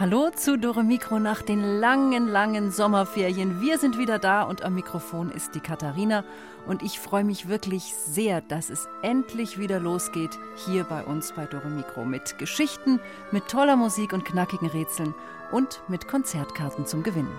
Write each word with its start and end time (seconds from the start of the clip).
Hallo 0.00 0.30
zu 0.30 0.56
Dore 0.56 0.82
Mikro 0.82 1.18
nach 1.18 1.42
den 1.42 1.78
langen, 1.78 2.26
langen 2.26 2.70
Sommerferien. 2.70 3.60
Wir 3.60 3.76
sind 3.76 3.98
wieder 3.98 4.18
da 4.18 4.44
und 4.44 4.62
am 4.62 4.74
Mikrofon 4.74 5.30
ist 5.30 5.54
die 5.54 5.60
Katharina. 5.60 6.24
Und 6.66 6.82
ich 6.82 6.98
freue 6.98 7.22
mich 7.22 7.48
wirklich 7.48 7.92
sehr, 7.94 8.40
dass 8.40 8.70
es 8.70 8.88
endlich 9.02 9.58
wieder 9.58 9.78
losgeht 9.78 10.38
hier 10.64 10.84
bei 10.84 11.04
uns 11.04 11.32
bei 11.32 11.44
Dore 11.44 11.68
Mikro 11.68 12.06
mit 12.06 12.38
Geschichten, 12.38 12.98
mit 13.30 13.46
toller 13.48 13.76
Musik 13.76 14.14
und 14.14 14.24
knackigen 14.24 14.68
Rätseln 14.68 15.14
und 15.52 15.82
mit 15.86 16.08
Konzertkarten 16.08 16.86
zum 16.86 17.02
Gewinnen. 17.02 17.38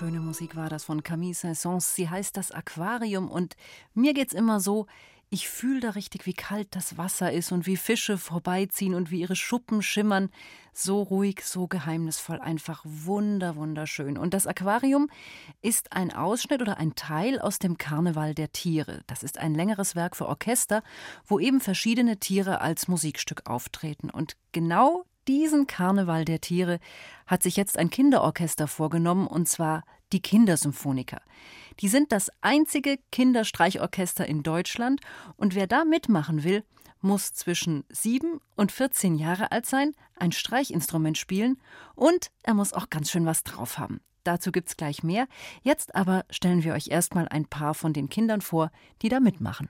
Wunderschöne 0.00 0.20
Musik 0.20 0.56
war 0.56 0.68
das 0.68 0.84
von 0.84 1.02
Camille 1.02 1.32
Saint-Saëns. 1.32 1.94
Sie 1.94 2.10
heißt 2.10 2.36
das 2.36 2.50
Aquarium 2.50 3.30
und 3.30 3.56
mir 3.94 4.12
geht's 4.12 4.34
immer 4.34 4.60
so, 4.60 4.86
ich 5.30 5.48
fühle 5.48 5.80
da 5.80 5.90
richtig, 5.90 6.26
wie 6.26 6.34
kalt 6.34 6.68
das 6.72 6.98
Wasser 6.98 7.32
ist 7.32 7.50
und 7.50 7.66
wie 7.66 7.78
Fische 7.78 8.18
vorbeiziehen 8.18 8.94
und 8.94 9.10
wie 9.10 9.20
ihre 9.20 9.36
Schuppen 9.36 9.80
schimmern. 9.80 10.28
So 10.74 11.00
ruhig, 11.00 11.42
so 11.44 11.66
geheimnisvoll, 11.66 12.40
einfach 12.40 12.82
wunder, 12.84 13.56
wunderschön. 13.56 14.18
Und 14.18 14.34
das 14.34 14.46
Aquarium 14.46 15.08
ist 15.62 15.94
ein 15.94 16.12
Ausschnitt 16.12 16.60
oder 16.60 16.76
ein 16.76 16.94
Teil 16.94 17.40
aus 17.40 17.58
dem 17.58 17.78
Karneval 17.78 18.34
der 18.34 18.52
Tiere. 18.52 19.00
Das 19.06 19.22
ist 19.22 19.38
ein 19.38 19.54
längeres 19.54 19.96
Werk 19.96 20.14
für 20.14 20.28
Orchester, 20.28 20.82
wo 21.24 21.38
eben 21.40 21.62
verschiedene 21.62 22.18
Tiere 22.18 22.60
als 22.60 22.86
Musikstück 22.86 23.48
auftreten. 23.48 24.10
Und 24.10 24.36
genau 24.52 25.06
diesen 25.28 25.66
Karneval 25.66 26.24
der 26.24 26.40
Tiere 26.40 26.78
hat 27.26 27.42
sich 27.42 27.56
jetzt 27.56 27.78
ein 27.78 27.90
Kinderorchester 27.90 28.68
vorgenommen, 28.68 29.26
und 29.26 29.48
zwar 29.48 29.82
die 30.12 30.20
Kindersymphoniker. 30.20 31.20
Die 31.80 31.88
sind 31.88 32.12
das 32.12 32.30
einzige 32.40 32.98
Kinderstreichorchester 33.12 34.26
in 34.26 34.42
Deutschland, 34.42 35.00
und 35.36 35.54
wer 35.54 35.66
da 35.66 35.84
mitmachen 35.84 36.44
will, 36.44 36.64
muss 37.00 37.32
zwischen 37.34 37.84
sieben 37.88 38.40
und 38.56 38.72
14 38.72 39.16
Jahre 39.16 39.52
alt 39.52 39.66
sein, 39.66 39.92
ein 40.16 40.32
Streichinstrument 40.32 41.18
spielen 41.18 41.60
und 41.94 42.30
er 42.42 42.54
muss 42.54 42.72
auch 42.72 42.90
ganz 42.90 43.10
schön 43.10 43.26
was 43.26 43.44
drauf 43.44 43.78
haben. 43.78 44.00
Dazu 44.24 44.50
gibt's 44.50 44.76
gleich 44.76 45.02
mehr. 45.04 45.28
Jetzt 45.62 45.94
aber 45.94 46.24
stellen 46.30 46.64
wir 46.64 46.74
euch 46.74 46.88
erstmal 46.88 47.28
ein 47.28 47.46
paar 47.46 47.74
von 47.74 47.92
den 47.92 48.08
Kindern 48.08 48.40
vor, 48.40 48.72
die 49.02 49.08
da 49.08 49.20
mitmachen. 49.20 49.68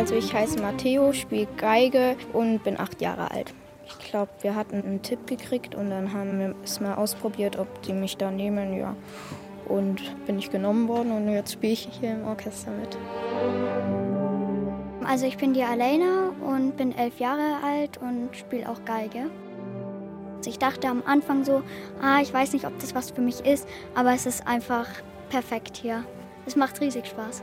Also 0.00 0.14
ich 0.14 0.32
heiße 0.32 0.62
Matteo, 0.62 1.12
spiele 1.12 1.46
Geige 1.58 2.16
und 2.32 2.64
bin 2.64 2.80
acht 2.80 3.02
Jahre 3.02 3.32
alt. 3.32 3.52
Ich 3.86 3.98
glaube, 3.98 4.30
wir 4.40 4.54
hatten 4.54 4.82
einen 4.82 5.02
Tipp 5.02 5.26
gekriegt 5.26 5.74
und 5.74 5.90
dann 5.90 6.14
haben 6.14 6.38
wir 6.38 6.54
es 6.64 6.80
mal 6.80 6.94
ausprobiert, 6.94 7.58
ob 7.58 7.82
die 7.82 7.92
mich 7.92 8.16
da 8.16 8.30
nehmen, 8.30 8.72
ja. 8.78 8.96
Und 9.68 10.00
bin 10.24 10.38
ich 10.38 10.50
genommen 10.50 10.88
worden 10.88 11.12
und 11.12 11.28
jetzt 11.30 11.52
spiele 11.52 11.74
ich 11.74 11.86
hier 12.00 12.12
im 12.12 12.26
Orchester 12.26 12.70
mit. 12.70 12.96
Also 15.04 15.26
ich 15.26 15.36
bin 15.36 15.52
die 15.52 15.64
Alena 15.64 16.32
und 16.46 16.78
bin 16.78 16.96
elf 16.96 17.20
Jahre 17.20 17.62
alt 17.62 17.98
und 17.98 18.34
spiele 18.34 18.70
auch 18.70 18.82
Geige. 18.86 19.26
Ich 20.46 20.58
dachte 20.58 20.88
am 20.88 21.02
Anfang 21.04 21.44
so, 21.44 21.62
ah, 22.00 22.20
ich 22.22 22.32
weiß 22.32 22.54
nicht, 22.54 22.64
ob 22.64 22.78
das 22.78 22.94
was 22.94 23.10
für 23.10 23.20
mich 23.20 23.44
ist, 23.44 23.68
aber 23.94 24.14
es 24.14 24.24
ist 24.24 24.46
einfach 24.46 24.88
perfekt 25.28 25.76
hier. 25.76 26.04
Es 26.46 26.56
macht 26.56 26.80
riesig 26.80 27.06
Spaß. 27.06 27.42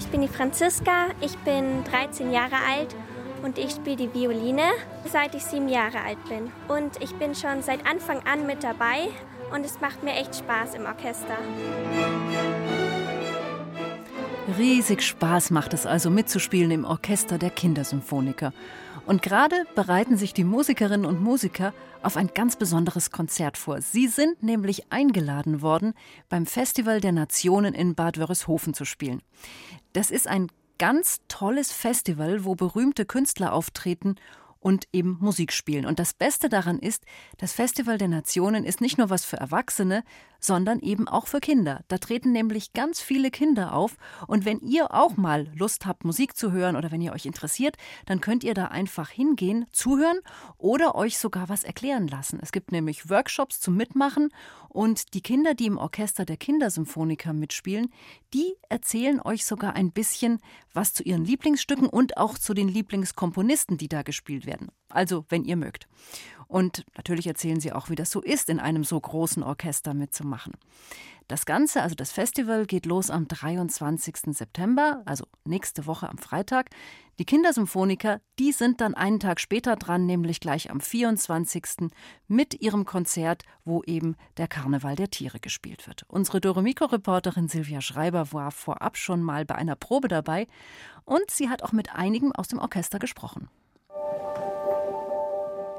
Ich 0.00 0.06
bin 0.06 0.22
die 0.22 0.28
Franziska, 0.28 1.08
ich 1.20 1.36
bin 1.40 1.84
13 1.84 2.32
Jahre 2.32 2.56
alt 2.66 2.96
und 3.42 3.58
ich 3.58 3.72
spiele 3.72 3.96
die 3.96 4.14
Violine, 4.14 4.62
seit 5.04 5.34
ich 5.34 5.44
sieben 5.44 5.68
Jahre 5.68 6.00
alt 6.00 6.16
bin. 6.26 6.50
Und 6.68 7.02
ich 7.02 7.14
bin 7.16 7.34
schon 7.34 7.60
seit 7.60 7.86
Anfang 7.86 8.22
an 8.26 8.46
mit 8.46 8.64
dabei 8.64 9.10
und 9.52 9.62
es 9.62 9.78
macht 9.82 10.02
mir 10.02 10.14
echt 10.14 10.36
Spaß 10.36 10.76
im 10.76 10.86
Orchester. 10.86 11.36
Riesig 14.58 15.02
Spaß 15.02 15.50
macht 15.50 15.74
es 15.74 15.86
also 15.86 16.10
mitzuspielen 16.10 16.70
im 16.70 16.84
Orchester 16.84 17.38
der 17.38 17.50
Kindersymphoniker. 17.50 18.52
Und 19.06 19.22
gerade 19.22 19.64
bereiten 19.74 20.16
sich 20.16 20.34
die 20.34 20.44
Musikerinnen 20.44 21.06
und 21.06 21.22
Musiker 21.22 21.72
auf 22.02 22.16
ein 22.16 22.30
ganz 22.34 22.56
besonderes 22.56 23.10
Konzert 23.10 23.56
vor. 23.56 23.80
Sie 23.80 24.08
sind 24.08 24.42
nämlich 24.42 24.90
eingeladen 24.90 25.62
worden, 25.62 25.94
beim 26.28 26.46
Festival 26.46 27.00
der 27.00 27.12
Nationen 27.12 27.74
in 27.74 27.94
Bad 27.94 28.18
Wörishofen 28.18 28.74
zu 28.74 28.84
spielen. 28.84 29.22
Das 29.92 30.10
ist 30.10 30.26
ein 30.26 30.48
ganz 30.78 31.20
tolles 31.28 31.72
Festival, 31.72 32.44
wo 32.44 32.54
berühmte 32.54 33.04
Künstler 33.04 33.52
auftreten 33.52 34.16
und 34.60 34.86
eben 34.92 35.16
Musik 35.20 35.52
spielen. 35.52 35.86
Und 35.86 35.98
das 35.98 36.12
Beste 36.12 36.48
daran 36.48 36.78
ist, 36.78 37.04
das 37.38 37.52
Festival 37.52 37.98
der 37.98 38.08
Nationen 38.08 38.64
ist 38.64 38.80
nicht 38.80 38.98
nur 38.98 39.10
was 39.10 39.24
für 39.24 39.38
Erwachsene, 39.38 40.04
sondern 40.38 40.80
eben 40.80 41.08
auch 41.08 41.26
für 41.26 41.40
Kinder. 41.40 41.84
Da 41.88 41.98
treten 41.98 42.32
nämlich 42.32 42.72
ganz 42.72 43.00
viele 43.00 43.30
Kinder 43.30 43.74
auf. 43.74 43.96
Und 44.26 44.44
wenn 44.44 44.60
ihr 44.60 44.92
auch 44.94 45.16
mal 45.16 45.48
Lust 45.54 45.86
habt, 45.86 46.04
Musik 46.04 46.36
zu 46.36 46.52
hören 46.52 46.76
oder 46.76 46.90
wenn 46.90 47.02
ihr 47.02 47.12
euch 47.12 47.26
interessiert, 47.26 47.76
dann 48.06 48.20
könnt 48.20 48.44
ihr 48.44 48.54
da 48.54 48.66
einfach 48.66 49.10
hingehen, 49.10 49.66
zuhören 49.72 50.18
oder 50.58 50.94
euch 50.94 51.18
sogar 51.18 51.48
was 51.48 51.64
erklären 51.64 52.08
lassen. 52.08 52.38
Es 52.42 52.52
gibt 52.52 52.72
nämlich 52.72 53.10
Workshops 53.10 53.60
zum 53.60 53.76
Mitmachen 53.76 54.30
und 54.68 55.14
die 55.14 55.20
Kinder, 55.20 55.54
die 55.54 55.66
im 55.66 55.78
Orchester 55.78 56.24
der 56.24 56.36
Kindersymphoniker 56.36 57.32
mitspielen, 57.32 57.92
die 58.32 58.54
erzählen 58.68 59.20
euch 59.20 59.44
sogar 59.44 59.74
ein 59.74 59.90
bisschen 59.90 60.38
was 60.72 60.92
zu 60.92 61.02
ihren 61.02 61.24
Lieblingsstücken 61.24 61.88
und 61.88 62.16
auch 62.16 62.38
zu 62.38 62.54
den 62.54 62.68
Lieblingskomponisten, 62.68 63.78
die 63.78 63.88
da 63.88 64.02
gespielt 64.02 64.46
werden. 64.46 64.49
Also, 64.88 65.24
wenn 65.28 65.44
ihr 65.44 65.56
mögt. 65.56 65.86
Und 66.50 66.84
natürlich 66.96 67.28
erzählen 67.28 67.60
sie 67.60 67.72
auch, 67.72 67.90
wie 67.90 67.94
das 67.94 68.10
so 68.10 68.20
ist, 68.20 68.48
in 68.48 68.58
einem 68.58 68.82
so 68.82 68.98
großen 68.98 69.44
Orchester 69.44 69.94
mitzumachen. 69.94 70.54
Das 71.28 71.46
Ganze, 71.46 71.80
also 71.80 71.94
das 71.94 72.10
Festival, 72.10 72.66
geht 72.66 72.86
los 72.86 73.08
am 73.08 73.28
23. 73.28 74.36
September, 74.36 75.00
also 75.06 75.26
nächste 75.44 75.86
Woche 75.86 76.08
am 76.08 76.18
Freitag. 76.18 76.70
Die 77.20 77.24
Kindersymphoniker, 77.24 78.20
die 78.40 78.50
sind 78.50 78.80
dann 78.80 78.94
einen 78.94 79.20
Tag 79.20 79.38
später 79.38 79.76
dran, 79.76 80.06
nämlich 80.06 80.40
gleich 80.40 80.72
am 80.72 80.80
24. 80.80 81.88
mit 82.26 82.60
ihrem 82.60 82.84
Konzert, 82.84 83.44
wo 83.64 83.84
eben 83.84 84.16
der 84.38 84.48
Karneval 84.48 84.96
der 84.96 85.10
Tiere 85.10 85.38
gespielt 85.38 85.86
wird. 85.86 86.02
Unsere 86.08 86.40
Doremiko-Reporterin 86.40 87.46
Silvia 87.46 87.80
Schreiber 87.80 88.32
war 88.32 88.50
vorab 88.50 88.96
schon 88.96 89.22
mal 89.22 89.44
bei 89.44 89.54
einer 89.54 89.76
Probe 89.76 90.08
dabei 90.08 90.48
und 91.04 91.30
sie 91.30 91.48
hat 91.48 91.62
auch 91.62 91.70
mit 91.70 91.94
einigen 91.94 92.32
aus 92.32 92.48
dem 92.48 92.58
Orchester 92.58 92.98
gesprochen. 92.98 93.48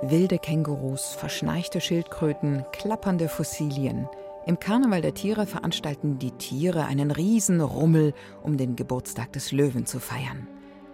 Wilde 0.04 0.40
Kängurus, 0.40 1.14
verschneichte 1.14 1.80
Schildkröten, 1.80 2.66
klappernde 2.72 3.30
Fossilien. 3.30 4.10
Im 4.48 4.58
Karneval 4.58 5.02
der 5.02 5.14
Tiere 5.14 5.46
veranstalten 5.46 6.18
die 6.18 6.32
Tiere 6.32 6.86
einen 6.86 7.12
Riesenrummel, 7.12 8.16
um 8.42 8.58
den 8.58 8.76
Geburtstag 8.76 9.32
des 9.34 9.52
Löwen 9.52 9.86
zu 9.86 10.00
feiern. 10.00 10.48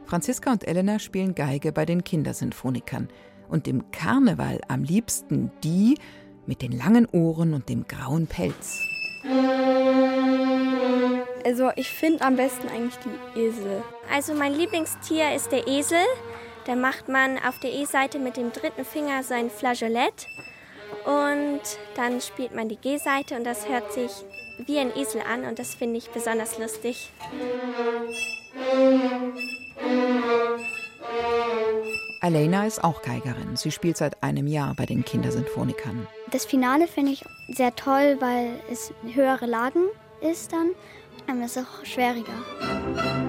Franziska 0.03 0.51
und 0.51 0.67
Elena 0.67 0.99
spielen 0.99 1.35
Geige 1.35 1.71
bei 1.71 1.85
den 1.85 2.03
Kindersynphonikern 2.03 3.07
und 3.47 3.69
im 3.69 3.91
Karneval 3.91 4.59
am 4.67 4.83
liebsten 4.83 5.51
die 5.63 5.97
mit 6.45 6.61
den 6.61 6.73
langen 6.73 7.05
Ohren 7.05 7.53
und 7.53 7.69
dem 7.69 7.87
grauen 7.87 8.27
Pelz. 8.27 8.77
Also 11.45 11.71
ich 11.77 11.89
finde 11.89 12.25
am 12.25 12.35
besten 12.35 12.67
eigentlich 12.67 12.97
die 13.05 13.39
Esel. 13.39 13.81
Also 14.13 14.33
mein 14.33 14.53
Lieblingstier 14.53 15.33
ist 15.33 15.53
der 15.53 15.65
Esel. 15.65 16.03
Da 16.67 16.75
macht 16.75 17.07
man 17.07 17.37
auf 17.37 17.59
der 17.59 17.71
E-Seite 17.71 18.19
mit 18.19 18.35
dem 18.35 18.51
dritten 18.51 18.83
Finger 18.83 19.23
sein 19.23 19.49
Flageolett 19.49 20.27
und 21.05 21.61
dann 21.95 22.19
spielt 22.19 22.53
man 22.53 22.67
die 22.67 22.75
G-Seite 22.75 23.37
und 23.37 23.45
das 23.45 23.69
hört 23.69 23.93
sich 23.93 24.11
wie 24.65 24.77
ein 24.77 24.93
Esel 24.93 25.21
an 25.21 25.45
und 25.45 25.59
das 25.59 25.75
finde 25.75 25.97
ich 25.97 26.09
besonders 26.09 26.59
lustig. 26.59 27.09
Alena 32.19 32.67
ist 32.67 32.83
auch 32.83 33.01
Geigerin. 33.01 33.55
Sie 33.55 33.71
spielt 33.71 33.95
seit 33.95 34.21
einem 34.21 34.47
Jahr 34.47 34.73
bei 34.75 34.85
den 34.85 35.05
Kindersynphonikern. 35.05 36.05
Das 36.31 36.43
Finale 36.43 36.89
finde 36.89 37.13
ich 37.13 37.23
sehr 37.47 37.73
toll, 37.77 38.17
weil 38.19 38.59
es 38.69 38.91
höhere 39.13 39.45
Lagen 39.45 39.85
ist 40.19 40.51
dann. 40.51 40.71
Aber 41.27 41.45
es 41.45 41.55
ist 41.55 41.65
auch 41.65 41.85
schwieriger. 41.85 43.26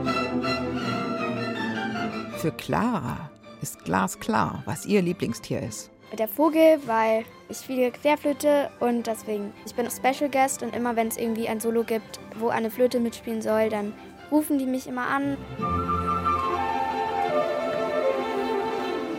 Für 2.39 2.53
Clara 2.53 3.31
ist 3.61 3.85
glasklar, 3.85 4.63
was 4.65 4.87
ihr 4.87 5.03
Lieblingstier 5.03 5.61
ist. 5.61 5.91
Der 6.17 6.29
Vogel, 6.29 6.79
weil 6.87 7.25
ich 7.49 7.57
spiele 7.57 7.91
Querflöte 7.91 8.71
und 8.79 9.09
deswegen, 9.09 9.53
ich 9.67 9.75
bin 9.75 9.91
Special 9.91 10.31
Guest 10.31 10.63
und 10.63 10.73
immer 10.77 10.95
wenn 10.95 11.09
es 11.09 11.17
irgendwie 11.17 11.49
ein 11.49 11.59
Solo 11.59 11.83
gibt, 11.83 12.21
wo 12.39 12.49
eine 12.49 12.71
Flöte 12.71 13.01
mitspielen 13.01 13.43
soll, 13.43 13.71
dann 13.71 13.93
rufen 14.31 14.57
die 14.57 14.67
mich 14.67 14.87
immer 14.87 15.09
an. 15.09 15.37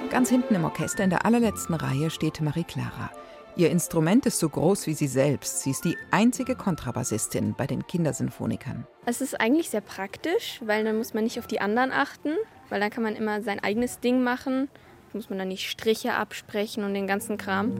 Ganz 0.10 0.30
hinten 0.30 0.56
im 0.56 0.64
Orchester 0.64 1.04
in 1.04 1.10
der 1.10 1.26
allerletzten 1.26 1.76
Reihe 1.76 2.10
steht 2.10 2.40
Marie 2.40 2.64
Clara. 2.64 3.12
Ihr 3.60 3.72
Instrument 3.72 4.26
ist 4.26 4.40
so 4.40 4.48
groß 4.48 4.88
wie 4.88 4.94
sie 4.94 5.08
selbst. 5.08 5.64
Sie 5.64 5.72
ist 5.72 5.84
die 5.84 5.98
einzige 6.12 6.56
Kontrabassistin 6.56 7.56
bei 7.58 7.68
den 7.68 7.86
Kindersinfonikern. 7.86 8.88
Es 9.06 9.20
ist 9.20 9.38
eigentlich 9.38 9.70
sehr 9.70 9.82
praktisch, 9.82 10.62
weil 10.66 10.86
dann 10.86 10.98
muss 10.98 11.14
man 11.14 11.26
nicht 11.26 11.40
auf 11.40 11.46
die 11.46 11.60
anderen 11.60 11.92
achten, 11.92 12.30
weil 12.70 12.80
dann 12.80 12.90
kann 12.90 13.04
man 13.04 13.18
immer 13.18 13.42
sein 13.42 13.60
eigenes 13.60 14.00
Ding 14.00 14.24
machen. 14.24 14.70
Muss 15.12 15.30
man 15.30 15.40
dann 15.40 15.50
nicht 15.50 15.70
Striche 15.70 16.14
absprechen 16.14 16.86
und 16.86 16.94
den 16.94 17.06
ganzen 17.06 17.38
Kram. 17.38 17.74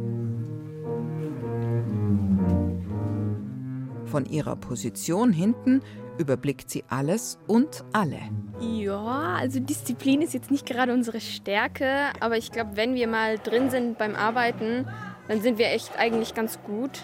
Von 4.04 4.26
ihrer 4.26 4.58
Position 4.58 5.32
hinten 5.32 5.82
überblickt 6.18 6.70
sie 6.70 6.84
alles 6.90 7.40
und 7.48 7.86
alle. 7.94 8.20
Ja, 8.60 9.38
also 9.40 9.62
Disziplin 9.62 10.22
ist 10.22 10.34
jetzt 10.34 10.52
nicht 10.52 10.66
gerade 10.66 10.92
unsere 10.94 11.22
Stärke, 11.22 12.10
aber 12.20 12.36
ich 12.36 12.52
glaube, 12.52 12.72
wenn 12.76 12.96
wir 12.96 13.08
mal 13.08 13.38
drin 13.38 13.70
sind 13.70 13.98
beim 13.98 14.16
Arbeiten, 14.16 14.86
dann 15.30 15.42
sind 15.42 15.60
wir 15.60 15.68
echt 15.68 15.98
eigentlich 15.98 16.34
ganz 16.34 16.60
gut. 16.64 17.04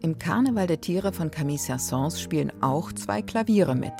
Im 0.00 0.18
Karneval 0.18 0.66
der 0.66 0.80
Tiere 0.80 1.12
von 1.12 1.30
Camille 1.30 1.58
Saint-Saëns 1.58 2.18
spielen 2.18 2.50
auch 2.62 2.90
zwei 2.92 3.20
Klaviere 3.20 3.74
mit. 3.74 3.92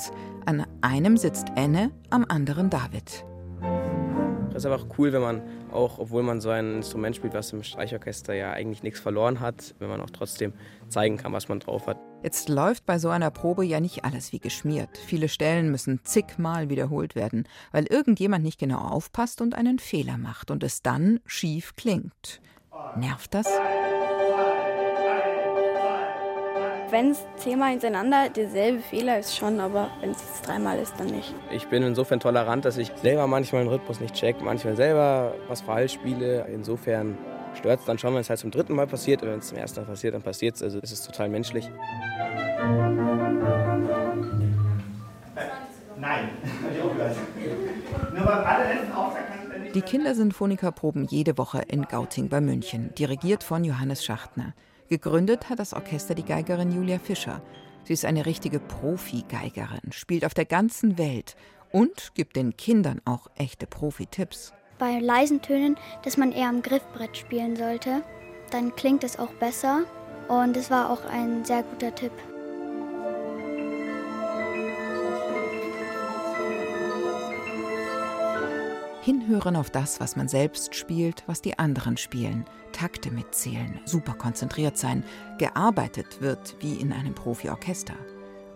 An 0.46 0.64
einem 0.80 1.18
sitzt 1.18 1.48
Enne, 1.56 1.90
am 2.08 2.24
anderen 2.26 2.70
David. 2.70 3.26
Das 4.58 4.64
ist 4.64 4.72
auch 4.72 4.98
cool, 4.98 5.12
wenn 5.12 5.22
man 5.22 5.42
auch, 5.70 6.00
obwohl 6.00 6.24
man 6.24 6.40
so 6.40 6.50
ein 6.50 6.74
Instrument 6.74 7.14
spielt, 7.14 7.32
was 7.32 7.52
im 7.52 7.62
Streichorchester 7.62 8.34
ja 8.34 8.50
eigentlich 8.50 8.82
nichts 8.82 8.98
verloren 8.98 9.38
hat, 9.38 9.76
wenn 9.78 9.88
man 9.88 10.00
auch 10.00 10.10
trotzdem 10.10 10.52
zeigen 10.88 11.16
kann, 11.16 11.32
was 11.32 11.48
man 11.48 11.60
drauf 11.60 11.86
hat. 11.86 11.96
Jetzt 12.24 12.48
läuft 12.48 12.84
bei 12.84 12.98
so 12.98 13.08
einer 13.08 13.30
Probe 13.30 13.64
ja 13.64 13.78
nicht 13.78 14.04
alles 14.04 14.32
wie 14.32 14.40
geschmiert. 14.40 14.98
Viele 14.98 15.28
Stellen 15.28 15.70
müssen 15.70 16.00
zigmal 16.02 16.70
wiederholt 16.70 17.14
werden, 17.14 17.46
weil 17.70 17.86
irgendjemand 17.86 18.42
nicht 18.42 18.58
genau 18.58 18.80
aufpasst 18.80 19.40
und 19.40 19.54
einen 19.54 19.78
Fehler 19.78 20.18
macht 20.18 20.50
und 20.50 20.64
es 20.64 20.82
dann 20.82 21.20
schief 21.24 21.76
klingt. 21.76 22.40
Nervt 22.96 23.34
das? 23.34 23.46
Wenn 26.90 27.10
es 27.10 27.26
zehnmal 27.36 27.70
hintereinander 27.70 28.30
derselbe 28.30 28.78
Fehler 28.80 29.18
ist 29.18 29.36
schon, 29.36 29.60
aber 29.60 29.90
wenn 30.00 30.10
es 30.10 30.20
jetzt 30.20 30.46
dreimal 30.46 30.78
ist, 30.78 30.94
dann 30.98 31.08
nicht. 31.08 31.34
Ich 31.50 31.66
bin 31.68 31.82
insofern 31.82 32.18
tolerant, 32.18 32.64
dass 32.64 32.78
ich 32.78 32.90
selber 33.02 33.26
manchmal 33.26 33.64
den 33.64 33.68
Rhythmus 33.68 34.00
nicht 34.00 34.14
check, 34.14 34.40
manchmal 34.40 34.74
selber 34.74 35.34
was 35.48 35.60
falsch 35.60 35.92
spiele. 35.92 36.46
Insofern 36.52 37.18
stört 37.54 37.80
es 37.80 37.86
dann 37.86 37.98
schon, 37.98 38.14
wenn 38.14 38.22
es 38.22 38.30
halt 38.30 38.38
zum 38.38 38.50
dritten 38.50 38.74
Mal 38.74 38.86
passiert. 38.86 39.22
Und 39.22 39.28
wenn 39.28 39.38
es 39.40 39.48
zum 39.48 39.58
ersten 39.58 39.80
Mal 39.80 39.86
passiert, 39.86 40.14
dann 40.14 40.22
passiert 40.22 40.56
es. 40.56 40.62
Also 40.62 40.78
es 40.82 40.90
ist 40.90 41.04
total 41.04 41.28
menschlich. 41.28 41.70
Nein, 45.98 46.28
Nur 48.14 48.24
beim 48.24 48.44
allerletzten 48.46 48.92
Auftrag 48.92 49.24
Die 49.74 49.82
Kindersinfoniker 49.82 50.72
proben 50.72 51.04
jede 51.04 51.36
Woche 51.36 51.60
in 51.68 51.82
Gauting 51.82 52.30
bei 52.30 52.40
München, 52.40 52.94
dirigiert 52.94 53.42
von 53.44 53.64
Johannes 53.64 54.04
Schachtner. 54.04 54.54
Gegründet 54.88 55.50
hat 55.50 55.58
das 55.58 55.74
Orchester 55.74 56.14
die 56.14 56.24
Geigerin 56.24 56.72
Julia 56.72 56.98
Fischer. 56.98 57.42
Sie 57.84 57.92
ist 57.92 58.06
eine 58.06 58.24
richtige 58.24 58.58
Profi-Geigerin, 58.58 59.92
spielt 59.92 60.24
auf 60.24 60.32
der 60.32 60.46
ganzen 60.46 60.96
Welt 60.96 61.36
und 61.72 62.14
gibt 62.14 62.36
den 62.36 62.56
Kindern 62.56 63.00
auch 63.04 63.28
echte 63.36 63.66
Profi-Tipps. 63.66 64.54
Bei 64.78 64.98
leisen 64.98 65.42
Tönen, 65.42 65.76
dass 66.04 66.16
man 66.16 66.32
eher 66.32 66.48
am 66.48 66.62
Griffbrett 66.62 67.16
spielen 67.16 67.56
sollte. 67.56 68.02
Dann 68.50 68.74
klingt 68.76 69.04
es 69.04 69.18
auch 69.18 69.32
besser 69.34 69.84
und 70.28 70.56
es 70.56 70.70
war 70.70 70.90
auch 70.90 71.04
ein 71.04 71.44
sehr 71.44 71.64
guter 71.64 71.94
Tipp. 71.94 72.12
Hinhören 79.08 79.56
auf 79.56 79.70
das, 79.70 80.00
was 80.00 80.16
man 80.16 80.28
selbst 80.28 80.74
spielt, 80.74 81.24
was 81.26 81.40
die 81.40 81.58
anderen 81.58 81.96
spielen. 81.96 82.44
Takte 82.72 83.10
mitzählen, 83.10 83.80
super 83.86 84.12
konzentriert 84.12 84.76
sein. 84.76 85.02
Gearbeitet 85.38 86.20
wird 86.20 86.56
wie 86.60 86.74
in 86.74 86.92
einem 86.92 87.14
Profiorchester. 87.14 87.94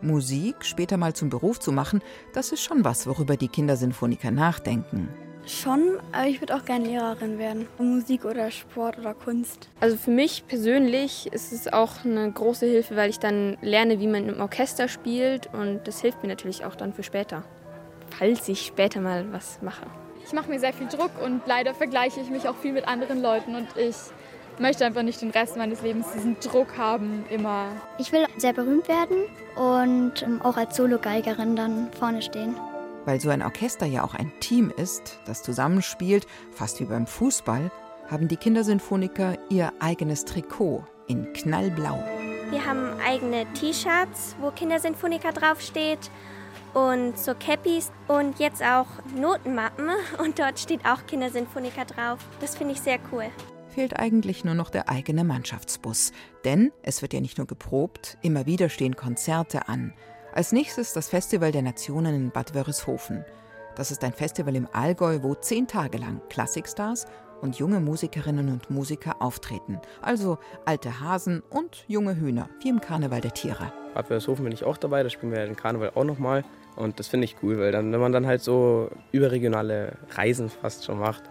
Musik 0.03 0.57
später 0.61 0.99
mal 0.99 1.15
zum 1.15 1.31
Beruf 1.31 1.59
zu 1.59 1.73
machen, 1.73 2.03
das 2.35 2.53
ist 2.53 2.63
schon 2.63 2.85
was, 2.85 3.07
worüber 3.07 3.39
die 3.39 3.49
Kindersinfoniker 3.49 4.31
nachdenken. 4.31 5.09
Schon, 5.47 5.99
aber 6.13 6.27
ich 6.27 6.43
würde 6.43 6.55
auch 6.55 6.67
gerne 6.67 6.85
Lehrerin 6.85 7.39
werden. 7.39 7.67
Musik 7.79 8.27
oder 8.27 8.51
Sport 8.51 8.99
oder 8.99 9.15
Kunst. 9.15 9.71
Also 9.81 9.97
für 9.97 10.11
mich 10.11 10.47
persönlich 10.47 11.33
ist 11.33 11.55
es 11.55 11.73
auch 11.73 12.05
eine 12.05 12.31
große 12.31 12.67
Hilfe, 12.67 12.95
weil 12.95 13.09
ich 13.09 13.19
dann 13.19 13.57
lerne, 13.63 14.01
wie 14.01 14.07
man 14.07 14.29
im 14.29 14.39
Orchester 14.39 14.89
spielt 14.89 15.49
und 15.55 15.89
das 15.89 16.03
hilft 16.03 16.23
mir 16.23 16.29
natürlich 16.29 16.67
auch 16.67 16.75
dann 16.75 16.93
für 16.93 17.05
später, 17.05 17.43
falls 18.19 18.47
ich 18.51 18.67
später 18.67 19.01
mal 19.01 19.33
was 19.33 19.59
mache. 19.63 19.87
Ich 20.27 20.33
mache 20.33 20.49
mir 20.49 20.61
sehr 20.61 20.73
viel 20.73 20.89
Druck 20.89 21.11
und 21.23 21.43
leider 21.47 21.75
vergleiche 21.75 22.21
ich 22.21 22.31
mich 22.31 22.49
auch 22.49 22.57
viel 22.57 22.73
mit 22.73 22.89
anderen 22.89 23.21
Leuten 23.21 23.55
und 23.55 23.69
ich 23.77 23.97
möchte 24.59 24.85
einfach 24.85 25.03
nicht 25.03 25.21
den 25.21 25.31
Rest 25.31 25.57
meines 25.57 25.83
Lebens 25.83 26.07
diesen 26.15 26.39
Druck 26.41 26.77
haben, 26.77 27.25
immer. 27.31 27.67
Ich 27.99 28.13
will 28.13 28.27
sehr 28.37 28.53
berühmt 28.53 28.89
werden 28.89 29.17
und 29.57 30.23
ähm, 30.23 30.41
auch 30.43 30.57
als 30.57 30.77
Solo-Geigerin 30.77 31.57
dann 31.57 31.93
vorne 31.93 32.23
stehen. 32.23 32.55
Weil 33.05 33.21
so 33.21 33.31
ein 33.31 33.43
Orchester 33.43 33.87
ja 33.87 34.05
auch 34.05 34.15
ein 34.15 34.33
Team 34.41 34.73
ist, 34.77 35.19
das 35.25 35.43
zusammenspielt, 35.43 36.27
fast 36.53 36.81
wie 36.81 36.85
beim 36.85 37.07
Fußball, 37.07 37.71
haben 38.09 38.29
die 38.29 38.37
Kindersinfoniker 38.37 39.37
ihr 39.49 39.73
eigenes 39.81 40.25
Trikot 40.25 40.85
in 41.09 41.33
knallblau. 41.33 42.05
Wir 42.51 42.65
haben 42.65 42.91
eigene 43.05 43.47
T-Shirts, 43.55 44.37
wo 44.41 44.51
Kindersinfoniker 44.51 45.33
draufsteht 45.33 46.11
und 46.75 47.19
so 47.19 47.35
Cappies 47.35 47.91
und 48.09 48.39
jetzt 48.39 48.63
auch 48.63 48.87
Notenmappen 49.17 49.91
und 50.19 50.39
dort 50.39 50.59
steht 50.59 50.85
auch 50.85 51.07
Kindersinfoniker 51.07 51.85
drauf. 51.85 52.19
Das 52.41 52.57
finde 52.57 52.75
ich 52.75 52.81
sehr 52.81 52.99
cool. 53.13 53.25
Fehlt 53.69 53.99
eigentlich 53.99 54.45
nur 54.45 54.55
noch 54.55 54.69
der 54.69 54.91
eigene 54.91 55.25
Mannschaftsbus. 55.25 56.13
Denn 56.45 56.73
es 56.83 57.01
wird 57.01 57.15
ja 57.15 57.21
nicht 57.21 57.39
nur 57.39 57.47
geprobt, 57.47 58.19
immer 58.21 58.45
wieder 58.45 58.69
stehen 58.69 58.97
Konzerte 58.97 59.69
an. 59.69 59.95
Als 60.35 60.53
nächstes 60.53 60.93
das 60.93 61.09
Festival 61.09 61.53
der 61.53 61.63
Nationen 61.63 62.15
in 62.15 62.31
Bad 62.31 62.55
Wörishofen. 62.55 63.25
Das 63.75 63.91
ist 63.91 64.05
ein 64.05 64.13
Festival 64.13 64.57
im 64.57 64.69
Allgäu, 64.73 65.23
wo 65.23 65.35
zehn 65.35 65.67
Tage 65.67 65.97
lang 65.97 66.21
Klassikstars 66.29 67.07
und 67.41 67.57
junge 67.57 67.81
Musikerinnen 67.81 68.49
und 68.51 68.71
Musiker 68.71 69.21
auftreten. 69.21 69.81
Also 70.01 70.39
alte 70.65 71.01
Hasen 71.01 71.43
und 71.51 71.85
junge 71.89 72.17
Hühner, 72.17 72.49
wie 72.63 72.69
im 72.69 72.81
Karneval 72.81 73.21
der 73.21 73.35
Tiere. 73.35 73.73
Bad 73.95 74.09
Wörishofen 74.09 74.45
bin 74.45 74.53
ich 74.53 74.65
auch 74.65 74.77
dabei, 74.77 75.03
da 75.03 75.11
spielen 75.11 75.33
wir 75.33 75.45
den 75.45 75.57
Karneval 75.57 75.93
auch 75.95 76.05
nochmal. 76.05 76.45
Und 76.77 76.99
das 76.99 77.09
finde 77.09 77.27
ich 77.27 77.37
cool, 77.43 77.59
weil 77.59 77.73
dann, 77.73 77.93
wenn 77.93 78.01
man 78.01 78.13
dann 78.13 78.27
halt 78.27 78.43
so 78.43 78.91
überregionale 79.13 79.97
Reisen 80.11 80.49
fast 80.49 80.85
schon 80.85 80.99
macht, 80.99 81.23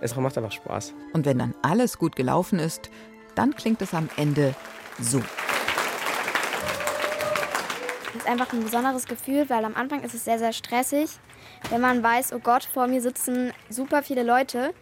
es 0.00 0.14
macht 0.14 0.36
einfach 0.36 0.52
Spaß. 0.52 0.94
Und 1.12 1.26
wenn 1.26 1.38
dann 1.38 1.54
alles 1.62 1.98
gut 1.98 2.16
gelaufen 2.16 2.58
ist, 2.58 2.90
dann 3.34 3.54
klingt 3.54 3.82
es 3.82 3.94
am 3.94 4.08
Ende 4.16 4.54
so. 5.00 5.20
Das 8.06 8.22
ist 8.22 8.28
einfach 8.28 8.52
ein 8.52 8.62
besonderes 8.62 9.06
Gefühl, 9.06 9.48
weil 9.48 9.64
am 9.64 9.74
Anfang 9.74 10.02
ist 10.02 10.14
es 10.14 10.24
sehr, 10.24 10.38
sehr 10.38 10.52
stressig, 10.52 11.10
wenn 11.70 11.80
man 11.80 12.02
weiß, 12.02 12.32
oh 12.32 12.38
Gott, 12.38 12.64
vor 12.64 12.86
mir 12.86 13.00
sitzen 13.00 13.52
super 13.68 14.02
viele 14.02 14.22
Leute. 14.22 14.72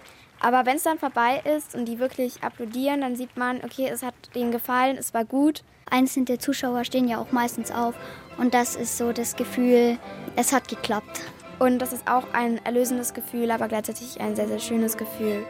Aber 0.44 0.66
wenn 0.66 0.76
es 0.76 0.82
dann 0.82 0.98
vorbei 0.98 1.40
ist 1.56 1.74
und 1.74 1.86
die 1.86 1.98
wirklich 1.98 2.42
applaudieren, 2.42 3.00
dann 3.00 3.16
sieht 3.16 3.34
man, 3.38 3.64
okay, 3.64 3.88
es 3.90 4.02
hat 4.02 4.12
denen 4.34 4.52
gefallen, 4.52 4.98
es 4.98 5.14
war 5.14 5.24
gut. 5.24 5.64
Einzelne 5.90 6.36
Zuschauer 6.36 6.84
stehen 6.84 7.08
ja 7.08 7.16
auch 7.16 7.32
meistens 7.32 7.70
auf 7.70 7.94
und 8.36 8.52
das 8.52 8.76
ist 8.76 8.98
so 8.98 9.14
das 9.14 9.36
Gefühl, 9.36 9.96
es 10.36 10.52
hat 10.52 10.68
geklappt. 10.68 11.22
Und 11.58 11.78
das 11.78 11.94
ist 11.94 12.06
auch 12.10 12.24
ein 12.34 12.62
erlösendes 12.62 13.14
Gefühl, 13.14 13.50
aber 13.50 13.68
gleichzeitig 13.68 14.20
ein 14.20 14.36
sehr, 14.36 14.46
sehr 14.46 14.58
schönes 14.58 14.98
Gefühl. 14.98 15.46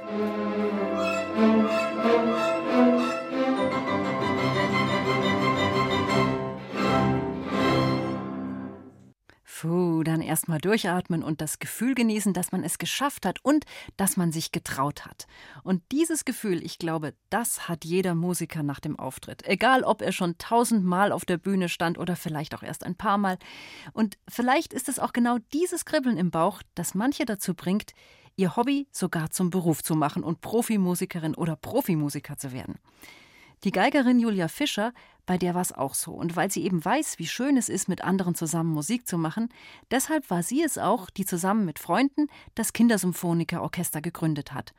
Puh, 9.64 10.02
dann 10.02 10.20
erstmal 10.20 10.58
durchatmen 10.58 11.22
und 11.22 11.40
das 11.40 11.58
Gefühl 11.58 11.94
genießen, 11.94 12.34
dass 12.34 12.52
man 12.52 12.62
es 12.64 12.76
geschafft 12.76 13.24
hat 13.24 13.42
und 13.42 13.64
dass 13.96 14.18
man 14.18 14.30
sich 14.30 14.52
getraut 14.52 15.06
hat. 15.06 15.26
Und 15.62 15.82
dieses 15.90 16.26
Gefühl, 16.26 16.62
ich 16.62 16.76
glaube, 16.76 17.14
das 17.30 17.66
hat 17.66 17.86
jeder 17.86 18.14
Musiker 18.14 18.62
nach 18.62 18.78
dem 18.78 18.98
Auftritt. 18.98 19.42
Egal, 19.46 19.82
ob 19.82 20.02
er 20.02 20.12
schon 20.12 20.36
tausendmal 20.36 21.12
auf 21.12 21.24
der 21.24 21.38
Bühne 21.38 21.70
stand 21.70 21.96
oder 21.96 22.14
vielleicht 22.14 22.54
auch 22.54 22.62
erst 22.62 22.84
ein 22.84 22.94
paar 22.94 23.16
Mal. 23.16 23.38
Und 23.94 24.18
vielleicht 24.28 24.74
ist 24.74 24.90
es 24.90 24.98
auch 24.98 25.14
genau 25.14 25.38
dieses 25.54 25.86
Kribbeln 25.86 26.18
im 26.18 26.30
Bauch, 26.30 26.60
das 26.74 26.94
manche 26.94 27.24
dazu 27.24 27.54
bringt, 27.54 27.92
ihr 28.36 28.56
Hobby 28.56 28.86
sogar 28.92 29.30
zum 29.30 29.48
Beruf 29.48 29.82
zu 29.82 29.94
machen 29.94 30.24
und 30.24 30.42
Profimusikerin 30.42 31.34
oder 31.34 31.56
Profimusiker 31.56 32.36
zu 32.36 32.52
werden. 32.52 32.78
Die 33.64 33.70
Geigerin 33.72 34.20
Julia 34.20 34.48
Fischer, 34.48 34.92
bei 35.24 35.38
der 35.38 35.54
war 35.54 35.62
es 35.62 35.72
auch 35.72 35.94
so. 35.94 36.12
Und 36.12 36.36
weil 36.36 36.50
sie 36.50 36.64
eben 36.64 36.84
weiß, 36.84 37.18
wie 37.18 37.26
schön 37.26 37.56
es 37.56 37.70
ist, 37.70 37.88
mit 37.88 38.04
anderen 38.04 38.34
zusammen 38.34 38.70
Musik 38.70 39.06
zu 39.06 39.16
machen, 39.16 39.48
deshalb 39.90 40.28
war 40.28 40.42
sie 40.42 40.62
es 40.62 40.76
auch, 40.76 41.08
die 41.08 41.24
zusammen 41.24 41.64
mit 41.64 41.78
Freunden 41.78 42.28
das 42.54 42.74
Kindersymphonikerorchester 42.74 44.02
gegründet 44.02 44.52
hat. 44.52 44.74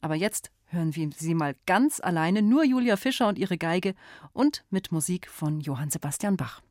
Aber 0.00 0.14
jetzt 0.14 0.50
hören 0.68 0.96
wir 0.96 1.10
sie 1.14 1.34
mal 1.34 1.54
ganz 1.66 2.00
alleine, 2.00 2.40
nur 2.40 2.64
Julia 2.64 2.96
Fischer 2.96 3.28
und 3.28 3.38
ihre 3.38 3.58
Geige 3.58 3.94
und 4.32 4.64
mit 4.70 4.90
Musik 4.90 5.28
von 5.28 5.60
Johann 5.60 5.90
Sebastian 5.90 6.38
Bach. 6.38 6.62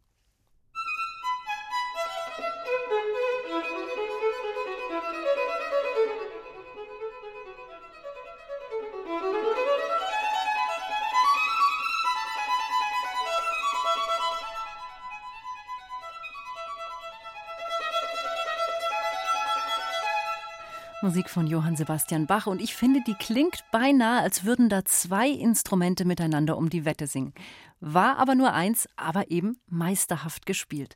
Musik 21.09 21.31
von 21.31 21.47
Johann 21.47 21.75
Sebastian 21.75 22.27
Bach 22.27 22.45
und 22.45 22.61
ich 22.61 22.75
finde, 22.75 23.01
die 23.01 23.15
klingt 23.15 23.63
beinahe, 23.71 24.21
als 24.21 24.45
würden 24.45 24.69
da 24.69 24.85
zwei 24.85 25.27
Instrumente 25.27 26.05
miteinander 26.05 26.55
um 26.55 26.69
die 26.69 26.85
Wette 26.85 27.07
singen. 27.07 27.33
War 27.79 28.19
aber 28.19 28.35
nur 28.35 28.53
eins, 28.53 28.87
aber 28.95 29.31
eben 29.31 29.57
meisterhaft 29.65 30.45
gespielt. 30.45 30.95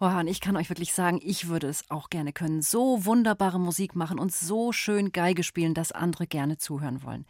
Oh, 0.00 0.06
und 0.06 0.28
ich 0.28 0.40
kann 0.40 0.56
euch 0.56 0.70
wirklich 0.70 0.94
sagen, 0.94 1.20
ich 1.22 1.46
würde 1.48 1.66
es 1.66 1.84
auch 1.90 2.08
gerne 2.08 2.32
können. 2.32 2.62
So 2.62 3.04
wunderbare 3.04 3.60
Musik 3.60 3.94
machen 3.94 4.18
und 4.18 4.32
so 4.32 4.72
schön 4.72 5.12
Geige 5.12 5.42
spielen, 5.42 5.74
dass 5.74 5.92
andere 5.92 6.26
gerne 6.26 6.56
zuhören 6.56 7.02
wollen. 7.02 7.26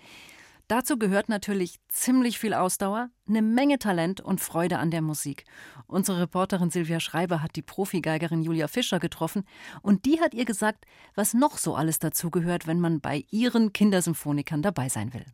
Dazu 0.75 0.99
gehört 0.99 1.29
natürlich 1.29 1.79
ziemlich 1.87 2.41
viel 2.41 2.53
Ausdauer, 2.53 3.09
eine 3.29 3.43
Menge 3.43 3.79
Talent 3.79 4.21
und 4.21 4.41
Freude 4.41 4.79
an 4.79 4.91
der 4.91 5.03
Musik. 5.03 5.45
Unsere 5.87 6.23
Reporterin 6.23 6.71
Silvia 6.71 6.99
Schreiber 6.99 7.45
hat 7.45 7.55
die 7.55 7.63
Profigeigerin 7.63 8.43
Julia 8.43 8.67
Fischer 8.67 8.99
getroffen 8.99 9.45
und 9.83 10.05
die 10.05 10.21
hat 10.21 10.35
ihr 10.35 10.45
gesagt, 10.45 10.85
was 11.15 11.33
noch 11.33 11.59
so 11.59 11.77
alles 11.77 12.01
dazugehört, 12.01 12.67
wenn 12.67 12.81
man 12.81 13.01
bei 13.01 13.23
ihren 13.31 13.73
Kindersymphonikern 13.73 14.63
dabei 14.63 14.89
sein 14.89 15.15
will. 15.15 15.25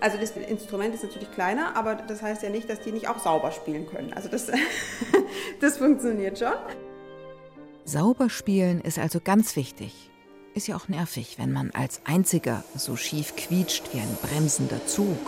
Also 0.00 0.16
das 0.16 0.30
Instrument 0.30 0.94
ist 0.94 1.04
natürlich 1.04 1.30
kleiner, 1.30 1.76
aber 1.76 1.96
das 1.96 2.22
heißt 2.22 2.42
ja 2.42 2.48
nicht, 2.48 2.70
dass 2.70 2.80
die 2.80 2.92
nicht 2.92 3.08
auch 3.08 3.18
sauber 3.18 3.52
spielen 3.52 3.86
können. 3.86 4.14
Also 4.14 4.30
das, 4.30 4.50
das 5.60 5.76
funktioniert 5.76 6.38
schon. 6.38 6.54
Sauber 7.84 8.30
spielen 8.30 8.80
ist 8.80 8.98
also 8.98 9.20
ganz 9.20 9.54
wichtig. 9.54 10.09
Ist 10.54 10.66
ja 10.66 10.76
auch 10.76 10.88
nervig, 10.88 11.38
wenn 11.38 11.52
man 11.52 11.70
als 11.70 12.00
Einziger 12.04 12.64
so 12.76 12.96
schief 12.96 13.36
quietscht 13.36 13.92
wie 13.92 14.00
ein 14.00 14.18
bremsender 14.20 14.84
Zug. 14.86 15.18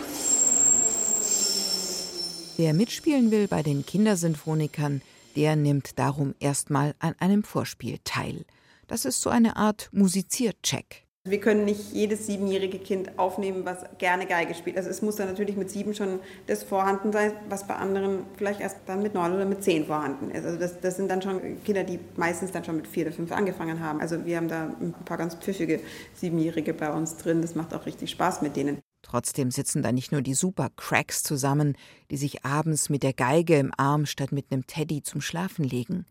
Wer 2.57 2.73
mitspielen 2.73 3.31
will 3.31 3.47
bei 3.47 3.63
den 3.63 3.85
Kindersinfonikern, 3.85 5.01
der 5.35 5.55
nimmt 5.55 5.97
darum 5.97 6.35
erstmal 6.39 6.93
an 6.99 7.15
einem 7.19 7.43
Vorspiel 7.43 7.99
teil. 8.03 8.45
Das 8.87 9.05
ist 9.05 9.21
so 9.21 9.29
eine 9.29 9.55
Art 9.55 9.89
Musiziercheck. 9.91 11.02
Wir 11.25 11.39
können 11.39 11.63
nicht 11.63 11.93
jedes 11.93 12.25
siebenjährige 12.25 12.79
Kind 12.79 13.17
aufnehmen, 13.17 13.63
was 13.63 13.77
gerne 13.97 14.25
Geige 14.25 14.53
spielt. 14.55 14.75
Also 14.75 14.89
es 14.89 15.01
muss 15.01 15.15
dann 15.15 15.29
natürlich 15.29 15.55
mit 15.55 15.69
sieben 15.69 15.93
schon 15.93 16.19
das 16.47 16.63
vorhanden 16.63 17.13
sein, 17.13 17.31
was 17.47 17.65
bei 17.65 17.77
anderen 17.77 18.25
vielleicht 18.35 18.59
erst 18.59 18.79
dann 18.87 19.01
mit 19.01 19.13
neun 19.13 19.31
oder 19.33 19.45
mit 19.45 19.63
zehn 19.63 19.85
vorhanden 19.85 20.31
ist. 20.31 20.43
Also 20.43 20.59
das, 20.59 20.81
das 20.81 20.97
sind 20.97 21.09
dann 21.09 21.21
schon 21.21 21.63
Kinder, 21.63 21.85
die 21.85 21.97
meistens 22.17 22.51
dann 22.51 22.65
schon 22.65 22.75
mit 22.75 22.87
vier 22.87 23.05
oder 23.05 23.15
fünf 23.15 23.31
angefangen 23.31 23.79
haben. 23.79 24.01
Also 24.01 24.25
wir 24.25 24.35
haben 24.35 24.49
da 24.49 24.75
ein 24.81 24.93
paar 25.05 25.15
ganz 25.15 25.35
pfiffige 25.35 25.79
Siebenjährige 26.13 26.73
bei 26.73 26.91
uns 26.91 27.15
drin. 27.15 27.41
Das 27.41 27.55
macht 27.55 27.73
auch 27.73 27.85
richtig 27.85 28.11
Spaß 28.11 28.41
mit 28.41 28.57
denen. 28.57 28.79
Trotzdem 29.01 29.49
sitzen 29.49 29.81
da 29.81 29.93
nicht 29.93 30.11
nur 30.11 30.21
die 30.21 30.33
Super-Cracks 30.33 31.23
zusammen, 31.23 31.77
die 32.11 32.17
sich 32.17 32.43
abends 32.43 32.89
mit 32.89 33.01
der 33.01 33.13
Geige 33.13 33.57
im 33.59 33.71
Arm 33.77 34.07
statt 34.07 34.33
mit 34.33 34.51
einem 34.51 34.67
Teddy 34.67 35.03
zum 35.03 35.21
Schlafen 35.21 35.63
legen. 35.63 36.05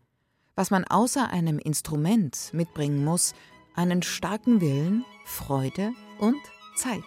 Was 0.55 0.71
man 0.71 0.85
außer 0.85 1.29
einem 1.29 1.59
Instrument 1.59 2.49
mitbringen 2.53 3.03
muss, 3.03 3.33
einen 3.75 4.03
starken 4.03 4.61
Willen, 4.61 5.05
Freude 5.25 5.91
und 6.19 6.41
Zeit. 6.75 7.03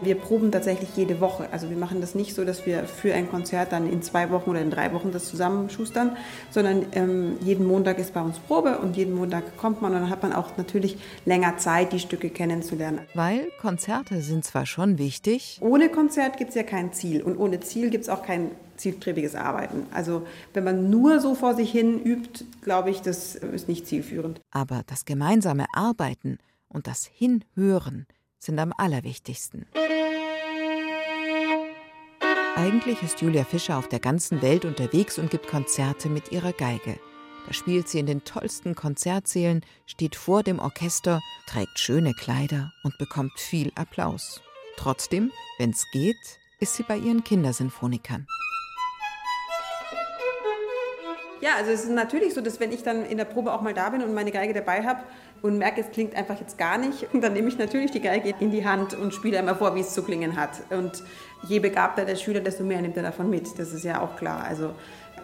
Wir 0.00 0.14
proben 0.14 0.52
tatsächlich 0.52 0.90
jede 0.96 1.20
Woche. 1.20 1.48
Also 1.50 1.70
wir 1.70 1.76
machen 1.76 2.00
das 2.00 2.14
nicht 2.14 2.34
so, 2.34 2.44
dass 2.44 2.64
wir 2.66 2.84
für 2.84 3.12
ein 3.14 3.28
Konzert 3.28 3.72
dann 3.72 3.90
in 3.90 4.00
zwei 4.00 4.30
Wochen 4.30 4.50
oder 4.50 4.60
in 4.60 4.70
drei 4.70 4.92
Wochen 4.92 5.10
das 5.10 5.28
zusammenschustern, 5.28 6.16
sondern 6.50 6.86
ähm, 6.92 7.36
jeden 7.42 7.66
Montag 7.66 7.98
ist 7.98 8.14
bei 8.14 8.20
uns 8.22 8.38
Probe 8.38 8.78
und 8.78 8.96
jeden 8.96 9.14
Montag 9.14 9.56
kommt 9.56 9.82
man 9.82 9.92
und 9.94 10.02
dann 10.02 10.10
hat 10.10 10.22
man 10.22 10.32
auch 10.32 10.56
natürlich 10.56 10.98
länger 11.24 11.58
Zeit, 11.58 11.92
die 11.92 11.98
Stücke 11.98 12.30
kennenzulernen. 12.30 13.00
Weil 13.14 13.48
Konzerte 13.60 14.20
sind 14.20 14.44
zwar 14.44 14.66
schon 14.66 14.98
wichtig. 14.98 15.58
Ohne 15.60 15.88
Konzert 15.88 16.36
gibt 16.36 16.50
es 16.50 16.54
ja 16.54 16.62
kein 16.62 16.92
Ziel 16.92 17.22
und 17.22 17.36
ohne 17.36 17.58
Ziel 17.60 17.90
gibt 17.90 18.04
es 18.04 18.08
auch 18.08 18.22
kein 18.22 18.52
zielstrebiges 18.78 19.34
Arbeiten. 19.34 19.86
Also 19.92 20.26
wenn 20.54 20.64
man 20.64 20.90
nur 20.90 21.20
so 21.20 21.34
vor 21.34 21.54
sich 21.54 21.70
hin 21.70 22.02
übt, 22.02 22.44
glaube 22.62 22.90
ich, 22.90 23.00
das 23.02 23.34
ist 23.34 23.68
nicht 23.68 23.86
zielführend. 23.86 24.40
Aber 24.50 24.82
das 24.86 25.04
gemeinsame 25.04 25.66
Arbeiten 25.72 26.38
und 26.68 26.86
das 26.86 27.06
Hinhören 27.06 28.06
sind 28.38 28.58
am 28.58 28.72
allerwichtigsten. 28.76 29.66
Eigentlich 32.56 33.02
ist 33.02 33.20
Julia 33.20 33.44
Fischer 33.44 33.78
auf 33.78 33.88
der 33.88 34.00
ganzen 34.00 34.42
Welt 34.42 34.64
unterwegs 34.64 35.18
und 35.18 35.30
gibt 35.30 35.46
Konzerte 35.46 36.08
mit 36.08 36.32
ihrer 36.32 36.52
Geige. 36.52 36.98
Da 37.46 37.52
spielt 37.54 37.88
sie 37.88 38.00
in 38.00 38.06
den 38.06 38.24
tollsten 38.24 38.74
Konzertsälen, 38.74 39.64
steht 39.86 40.16
vor 40.16 40.42
dem 40.42 40.58
Orchester, 40.58 41.20
trägt 41.46 41.78
schöne 41.78 42.12
Kleider 42.14 42.72
und 42.82 42.98
bekommt 42.98 43.38
viel 43.38 43.72
Applaus. 43.74 44.42
Trotzdem, 44.76 45.30
wenn's 45.58 45.86
geht, 45.92 46.16
ist 46.60 46.74
sie 46.74 46.82
bei 46.82 46.98
ihren 46.98 47.24
Kindersinfonikern. 47.24 48.26
Ja, 51.40 51.50
also 51.56 51.70
es 51.70 51.84
ist 51.84 51.90
natürlich 51.90 52.34
so, 52.34 52.40
dass 52.40 52.58
wenn 52.58 52.72
ich 52.72 52.82
dann 52.82 53.04
in 53.04 53.16
der 53.16 53.24
Probe 53.24 53.52
auch 53.52 53.60
mal 53.60 53.74
da 53.74 53.90
bin 53.90 54.02
und 54.02 54.12
meine 54.12 54.32
Geige 54.32 54.52
dabei 54.52 54.84
habe 54.84 55.00
und 55.40 55.58
merke, 55.58 55.80
es 55.80 55.90
klingt 55.90 56.16
einfach 56.16 56.38
jetzt 56.40 56.58
gar 56.58 56.78
nicht, 56.78 57.06
dann 57.12 57.32
nehme 57.32 57.48
ich 57.48 57.58
natürlich 57.58 57.90
die 57.90 58.00
Geige 58.00 58.34
in 58.40 58.50
die 58.50 58.66
Hand 58.66 58.94
und 58.94 59.14
spiele 59.14 59.38
einmal 59.38 59.54
vor, 59.54 59.74
wie 59.74 59.80
es 59.80 59.94
zu 59.94 60.02
klingen 60.02 60.36
hat. 60.36 60.50
Und 60.70 61.02
je 61.46 61.60
begabter 61.60 62.04
der 62.04 62.16
Schüler, 62.16 62.40
desto 62.40 62.64
mehr 62.64 62.80
nimmt 62.82 62.96
er 62.96 63.04
davon 63.04 63.30
mit. 63.30 63.58
Das 63.58 63.72
ist 63.72 63.84
ja 63.84 64.00
auch 64.00 64.16
klar. 64.16 64.44
Also 64.44 64.74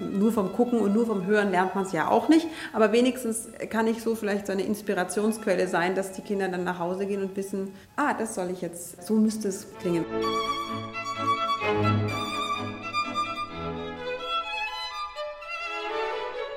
nur 0.01 0.33
vom 0.33 0.53
Gucken 0.53 0.81
und 0.81 0.95
nur 0.95 1.07
vom 1.07 1.27
Hören 1.27 1.51
lernt 1.51 1.75
man 1.75 1.85
es 1.85 1.93
ja 1.93 2.09
auch 2.09 2.29
nicht. 2.29 2.47
Aber 2.73 2.93
wenigstens 2.93 3.49
kann 3.71 3.87
ich 3.87 4.03
so 4.03 4.15
vielleicht 4.15 4.47
so 4.47 4.53
eine 4.53 4.63
Inspirationsquelle 4.63 5.69
sein, 5.69 5.95
dass 5.95 6.13
die 6.13 6.23
Kinder 6.23 6.49
dann 6.49 6.65
nach 6.65 6.79
Hause 6.79 7.07
gehen 7.07 7.23
und 7.23 7.37
wissen, 7.37 7.73
ah, 7.97 8.15
das 8.15 8.35
soll 8.35 8.51
ich 8.51 8.61
jetzt, 8.61 9.05
so 9.05 9.15
müsste 9.15 9.49
es 9.49 9.67
klingen. 9.81 10.05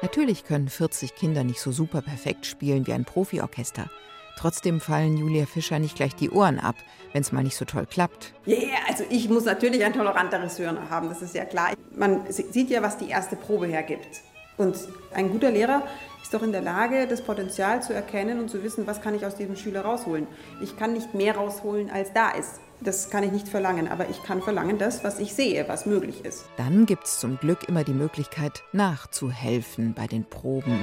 Natürlich 0.02 0.46
können 0.46 0.70
40 0.70 1.16
Kinder 1.16 1.44
nicht 1.44 1.60
so 1.60 1.72
super 1.72 2.04
perfekt 2.04 2.46
spielen 2.46 2.86
wie 2.86 2.94
ein 2.94 3.04
Profiorchester. 3.04 3.90
Trotzdem 4.38 4.80
fallen 4.80 5.18
Julia 5.18 5.48
Fischer 5.48 5.80
nicht 5.80 5.96
gleich 5.96 6.14
die 6.14 6.30
Ohren 6.30 6.60
ab, 6.60 6.76
wenn 7.12 7.24
es 7.24 7.32
mal 7.32 7.44
nicht 7.44 7.58
so 7.58 7.66
toll 7.66 7.88
klappt. 7.88 8.36
Ja, 8.46 8.58
yeah, 8.58 8.78
also 8.88 9.04
ich 9.10 9.28
muss 9.30 9.46
natürlich 9.46 9.84
ein 9.84 9.94
toleranteres 9.94 10.60
Hören 10.60 10.92
haben, 10.92 11.10
das 11.10 11.24
ist 11.24 11.34
ja 11.34 11.46
klar. 11.46 11.72
Man 11.96 12.32
sieht 12.32 12.70
ja, 12.70 12.84
was 12.84 12.98
die 12.98 13.10
erste 13.10 13.36
Probe 13.36 13.66
hergibt. 13.66 14.22
Und 14.58 14.78
ein 15.16 15.32
guter 15.32 15.50
Lehrer 15.50 15.82
ist 16.22 16.32
doch 16.32 16.44
in 16.44 16.52
der 16.52 16.62
Lage, 16.62 17.08
das 17.08 17.24
Potenzial 17.24 17.82
zu 17.82 17.94
erkennen 17.94 18.40
und 18.40 18.50
zu 18.50 18.64
wissen, 18.64 18.86
was 18.86 19.02
kann 19.02 19.16
ich 19.16 19.26
aus 19.26 19.36
diesem 19.36 19.56
Schüler 19.56 19.82
rausholen. 19.82 20.28
Ich 20.62 20.78
kann 20.78 20.94
nicht 20.94 21.16
mehr 21.16 21.36
rausholen, 21.36 21.90
als 21.90 22.14
da 22.14 22.30
ist. 22.30 22.60
Das 22.80 23.10
kann 23.10 23.24
ich 23.24 23.32
nicht 23.32 23.48
verlangen, 23.48 23.88
aber 23.88 24.10
ich 24.10 24.22
kann 24.24 24.42
verlangen 24.42 24.78
das, 24.78 25.04
was 25.04 25.20
ich 25.20 25.34
sehe, 25.34 25.68
was 25.68 25.86
möglich 25.86 26.24
ist. 26.24 26.46
Dann 26.58 26.86
gibt 26.86 27.06
es 27.06 27.20
zum 27.20 27.38
Glück 27.38 27.68
immer 27.68 27.84
die 27.84 27.94
Möglichkeit, 27.94 28.64
nachzuhelfen 28.72 29.94
bei 29.96 30.06
den 30.06 30.24
Proben. 30.26 30.80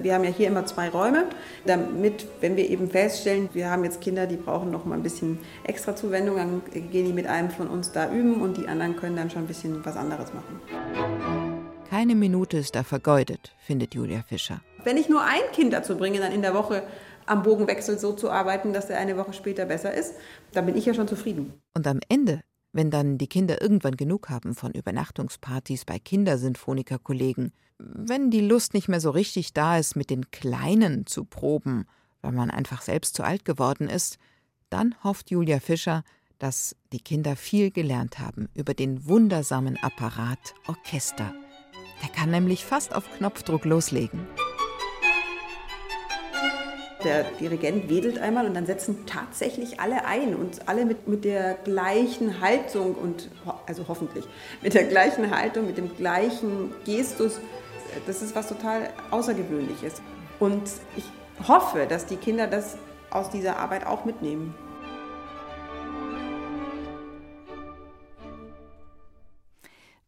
Wir 0.00 0.14
haben 0.14 0.24
ja 0.24 0.30
hier 0.30 0.48
immer 0.48 0.66
zwei 0.66 0.88
Räume, 0.90 1.24
damit, 1.64 2.26
wenn 2.40 2.56
wir 2.56 2.68
eben 2.68 2.90
feststellen, 2.90 3.48
wir 3.54 3.70
haben 3.70 3.82
jetzt 3.82 4.00
Kinder, 4.00 4.26
die 4.26 4.36
brauchen 4.36 4.70
noch 4.70 4.84
mal 4.84 4.94
ein 4.94 5.02
bisschen 5.02 5.38
extra 5.64 5.96
Zuwendung, 5.96 6.36
dann 6.36 6.62
gehen 6.70 7.06
die 7.06 7.12
mit 7.12 7.26
einem 7.26 7.50
von 7.50 7.66
uns 7.66 7.92
da 7.92 8.12
üben 8.12 8.42
und 8.42 8.58
die 8.58 8.68
anderen 8.68 8.96
können 8.96 9.16
dann 9.16 9.30
schon 9.30 9.44
ein 9.44 9.46
bisschen 9.46 9.84
was 9.84 9.96
anderes 9.96 10.32
machen. 10.34 10.60
Keine 11.88 12.14
Minute 12.14 12.58
ist 12.58 12.74
da 12.74 12.82
vergeudet, 12.82 13.52
findet 13.58 13.94
Julia 13.94 14.22
Fischer. 14.28 14.60
Wenn 14.84 14.96
ich 14.96 15.08
nur 15.08 15.22
ein 15.22 15.50
Kind 15.52 15.72
dazu 15.72 15.96
bringe, 15.96 16.20
dann 16.20 16.32
in 16.32 16.42
der 16.42 16.52
Woche 16.52 16.82
am 17.26 17.42
Bogenwechsel 17.42 17.98
so 17.98 18.12
zu 18.12 18.30
arbeiten, 18.30 18.72
dass 18.72 18.90
er 18.90 18.98
eine 18.98 19.16
Woche 19.16 19.32
später 19.32 19.66
besser 19.66 19.92
ist, 19.92 20.14
dann 20.52 20.66
bin 20.66 20.76
ich 20.76 20.86
ja 20.86 20.94
schon 20.94 21.08
zufrieden. 21.08 21.52
Und 21.74 21.86
am 21.86 22.00
Ende, 22.08 22.42
wenn 22.72 22.90
dann 22.90 23.18
die 23.18 23.28
Kinder 23.28 23.60
irgendwann 23.60 23.96
genug 23.96 24.30
haben 24.30 24.54
von 24.54 24.72
Übernachtungspartys 24.72 25.84
bei 25.84 25.98
Kindersinfonikerkollegen, 25.98 27.52
wenn 27.78 28.30
die 28.30 28.40
Lust 28.40 28.74
nicht 28.74 28.88
mehr 28.88 29.00
so 29.00 29.10
richtig 29.10 29.52
da 29.52 29.78
ist, 29.78 29.96
mit 29.96 30.10
den 30.10 30.30
Kleinen 30.30 31.06
zu 31.06 31.24
proben, 31.24 31.86
weil 32.22 32.32
man 32.32 32.50
einfach 32.50 32.82
selbst 32.82 33.14
zu 33.14 33.22
alt 33.22 33.44
geworden 33.44 33.88
ist, 33.88 34.18
dann 34.70 34.94
hofft 35.04 35.30
Julia 35.30 35.60
Fischer, 35.60 36.02
dass 36.38 36.76
die 36.92 37.00
Kinder 37.00 37.36
viel 37.36 37.70
gelernt 37.70 38.18
haben 38.18 38.48
über 38.54 38.74
den 38.74 39.06
wundersamen 39.06 39.78
Apparat 39.82 40.54
Orchester. 40.66 41.32
Der 42.02 42.10
kann 42.10 42.30
nämlich 42.30 42.64
fast 42.64 42.94
auf 42.94 43.04
Knopfdruck 43.16 43.64
loslegen. 43.64 44.26
Der 47.06 47.22
Dirigent 47.22 47.88
wedelt 47.88 48.18
einmal 48.18 48.46
und 48.46 48.54
dann 48.54 48.66
setzen 48.66 49.06
tatsächlich 49.06 49.78
alle 49.78 50.06
ein 50.06 50.34
und 50.34 50.68
alle 50.68 50.84
mit, 50.84 51.06
mit 51.06 51.24
der 51.24 51.54
gleichen 51.54 52.40
Haltung 52.40 52.96
und 52.96 53.30
also 53.66 53.84
hoffentlich 53.86 54.24
mit 54.60 54.74
der 54.74 54.82
gleichen 54.84 55.30
Haltung, 55.30 55.68
mit 55.68 55.78
dem 55.78 55.96
gleichen 55.96 56.74
Gestus. 56.84 57.38
Das 58.08 58.22
ist 58.22 58.34
was 58.34 58.48
total 58.48 58.90
Außergewöhnliches. 59.12 60.02
Und 60.40 60.62
ich 60.96 61.04
hoffe, 61.46 61.86
dass 61.88 62.06
die 62.06 62.16
Kinder 62.16 62.48
das 62.48 62.76
aus 63.10 63.30
dieser 63.30 63.56
Arbeit 63.56 63.86
auch 63.86 64.04
mitnehmen. 64.04 64.52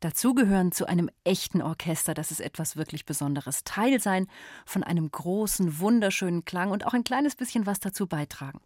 Dazugehören 0.00 0.70
zu 0.70 0.86
einem 0.86 1.10
echten 1.24 1.60
Orchester, 1.60 2.14
das 2.14 2.30
ist 2.30 2.40
etwas 2.40 2.76
wirklich 2.76 3.04
Besonderes. 3.04 3.64
Teil 3.64 4.00
sein 4.00 4.28
von 4.64 4.84
einem 4.84 5.10
großen, 5.10 5.80
wunderschönen 5.80 6.44
Klang 6.44 6.70
und 6.70 6.86
auch 6.86 6.94
ein 6.94 7.02
kleines 7.02 7.34
bisschen 7.34 7.66
was 7.66 7.80
dazu 7.80 8.06
beitragen. 8.06 8.60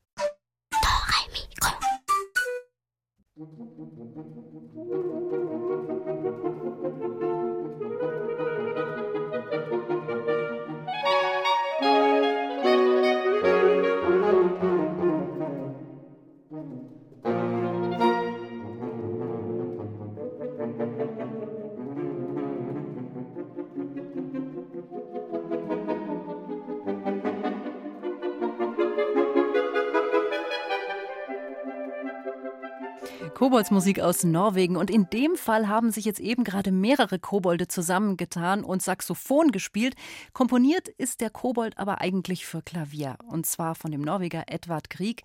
Koboldsmusik 33.53 34.01
aus 34.01 34.25
Norwegen. 34.25 34.79
Und 34.79 34.89
in 34.89 35.11
dem 35.11 35.37
Fall 35.37 35.69
haben 35.69 35.91
sich 35.91 36.07
jetzt 36.07 36.21
eben 36.21 36.43
gerade 36.43 36.73
mehrere 36.73 37.19
Kobolde 37.19 37.69
zusammengetan 37.69 38.65
und 38.65 38.81
Saxophon 38.81 39.53
gespielt. 39.53 39.95
Komponiert 40.33 40.89
ist 40.89 41.21
der 41.21 41.29
Kobold 41.29 41.77
aber 41.77 42.01
eigentlich 42.01 42.47
für 42.47 42.63
Klavier. 42.63 43.19
Und 43.29 43.45
zwar 43.45 43.75
von 43.75 43.91
dem 43.91 44.01
Norweger 44.01 44.45
Edvard 44.47 44.89
Grieg. 44.89 45.25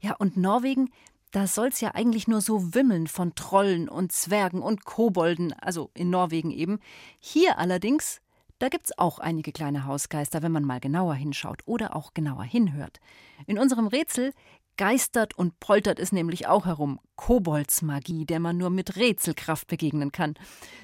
Ja, 0.00 0.16
und 0.16 0.36
Norwegen, 0.36 0.90
da 1.30 1.46
soll 1.46 1.68
es 1.68 1.80
ja 1.80 1.94
eigentlich 1.94 2.26
nur 2.26 2.40
so 2.40 2.74
wimmeln 2.74 3.06
von 3.06 3.36
Trollen 3.36 3.88
und 3.88 4.10
Zwergen 4.10 4.62
und 4.62 4.84
Kobolden, 4.84 5.52
also 5.52 5.90
in 5.94 6.10
Norwegen 6.10 6.50
eben. 6.50 6.80
Hier 7.20 7.56
allerdings, 7.56 8.20
da 8.58 8.68
gibt 8.68 8.86
es 8.86 8.98
auch 8.98 9.20
einige 9.20 9.52
kleine 9.52 9.86
Hausgeister, 9.86 10.42
wenn 10.42 10.50
man 10.50 10.64
mal 10.64 10.80
genauer 10.80 11.14
hinschaut 11.14 11.62
oder 11.66 11.94
auch 11.94 12.14
genauer 12.14 12.42
hinhört. 12.42 12.98
In 13.46 13.60
unserem 13.60 13.86
Rätsel 13.86 14.32
geistert 14.80 15.36
und 15.36 15.60
poltert 15.60 15.98
es 15.98 16.10
nämlich 16.10 16.46
auch 16.46 16.64
herum. 16.64 17.00
Koboldsmagie, 17.16 18.24
der 18.24 18.40
man 18.40 18.56
nur 18.56 18.70
mit 18.70 18.96
Rätselkraft 18.96 19.66
begegnen 19.66 20.10
kann. 20.10 20.36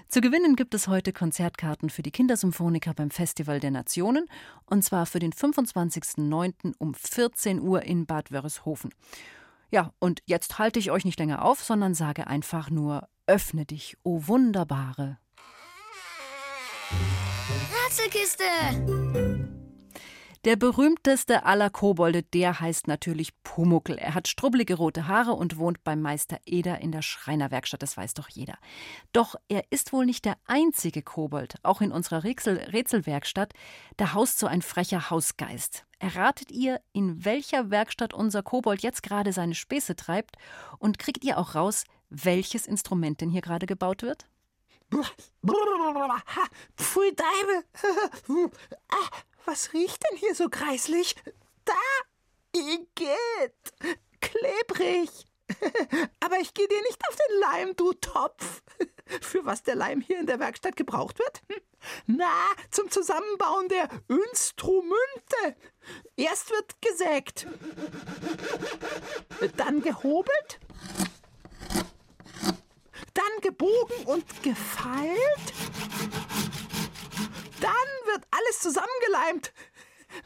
Zu 0.07 0.21
gewinnen 0.21 0.55
gibt 0.55 0.75
es 0.75 0.87
heute 0.87 1.15
Konzertkarten 1.15 1.89
für 1.89 2.03
die 2.03 2.11
Kindersymphoniker 2.11 2.93
beim 2.93 3.11
Festival 3.11 3.59
der 3.59 3.71
Nationen 3.71 4.29
und 4.67 4.85
zwar 4.85 5.07
für 5.07 5.19
den 5.19 5.33
25.09. 5.33 6.75
um 6.77 6.93
14 6.93 7.59
Uhr 7.59 7.85
in 7.85 8.05
Bad 8.05 8.33
Wörishofen. 8.33 8.91
Ja, 9.71 9.95
und 9.99 10.21
jetzt 10.27 10.59
halte 10.59 10.79
ich 10.79 10.91
euch 10.91 11.07
nicht 11.07 11.19
länger 11.19 11.43
auf, 11.43 11.65
sondern 11.65 11.95
sage 11.95 12.27
einfach 12.27 12.69
nur: 12.69 13.09
Öffne 13.27 13.65
dich, 13.65 13.97
o 14.03 14.17
oh 14.17 14.27
wunderbare. 14.27 15.17
Rätselkiste! 17.73 18.45
Der 20.47 20.55
berühmteste 20.55 21.45
aller 21.45 21.71
Kobolde, 21.71 22.23
der 22.23 22.61
heißt 22.61 22.87
natürlich 22.87 23.33
Pumuckel. 23.43 23.99
Er 23.99 24.15
hat 24.15 24.29
strubbelige 24.29 24.77
rote 24.77 25.09
Haare 25.09 25.33
und 25.33 25.59
wohnt 25.59 25.83
beim 25.83 26.01
Meister 26.01 26.39
Eder 26.47 26.81
in 26.81 26.93
der 26.93 27.03
Schreinerwerkstatt, 27.03 27.83
das 27.83 27.97
weiß 27.97 28.15
doch 28.15 28.29
jeder. 28.29 28.57
Doch 29.13 29.35
er 29.49 29.65
ist 29.71 29.93
wohl 29.93 30.07
nicht 30.07 30.25
der 30.25 30.37
einzige 30.47 31.03
Kobold. 31.03 31.57
Auch 31.65 31.81
in 31.81 31.91
unserer 31.91 32.23
Rätsel 32.23 32.59
Rätselwerkstatt, 32.59 33.55
da 33.97 34.15
haust 34.15 34.39
so 34.39 34.47
ein 34.47 34.63
frecher 34.63 35.11
Hausgeist. 35.11 35.85
Erratet 35.99 36.53
ihr, 36.53 36.81
in 36.93 37.25
welcher 37.25 37.71
Werkstatt 37.73 38.15
unser 38.15 38.45
Kobold 38.45 38.83
jetzt 38.83 39.03
gerade 39.03 39.33
seine 39.33 39.57
Späße 39.57 39.97
treibt? 39.97 40.37
Und 40.79 41.01
kriegt 41.01 41.25
ihr 41.25 41.39
auch 41.39 41.57
raus, 41.57 41.83
welches 42.09 42.69
Instrument 42.69 43.21
denn 43.21 43.31
hier 43.31 43.43
gerade 43.43 43.67
gebaut 43.67 44.03
wird? 44.03 44.29
Pfui 46.77 47.17
Deibel! 47.17 47.65
Was 49.47 49.73
riecht 49.73 50.03
denn 50.11 50.19
hier 50.19 50.35
so 50.35 50.49
kreislich? 50.49 51.15
Da! 51.65 51.75
Igitt! 52.55 53.99
Klebrig! 54.21 55.11
Aber 56.21 56.39
ich 56.41 56.55
gehe 56.55 56.69
dir 56.69 56.83
nicht 56.83 57.01
auf 57.09 57.17
den 57.17 57.41
Leim, 57.41 57.77
du 57.77 57.93
Topf! 57.95 58.63
Für 59.21 59.45
was 59.45 59.63
der 59.63 59.77
Leim 59.77 60.01
hier 60.01 60.19
in 60.19 60.27
der 60.27 60.41
Werkstatt 60.41 60.77
gebraucht 60.77 61.19
wird? 61.19 61.43
Na, 62.07 62.33
zum 62.73 62.91
Zusammenbauen 62.91 63.69
der 63.69 63.89
Instrumente. 64.09 65.57
Erst 66.17 66.51
wird 66.51 66.83
gesägt, 66.83 67.47
dann 69.57 69.81
gehobelt, 69.83 70.59
dann 73.15 73.41
gebogen 73.43 74.07
und 74.07 74.43
gefeilt 74.43 75.53
dann 77.61 78.13
wird 78.13 78.25
alles 78.31 78.61
zusammengeleimt. 78.61 79.53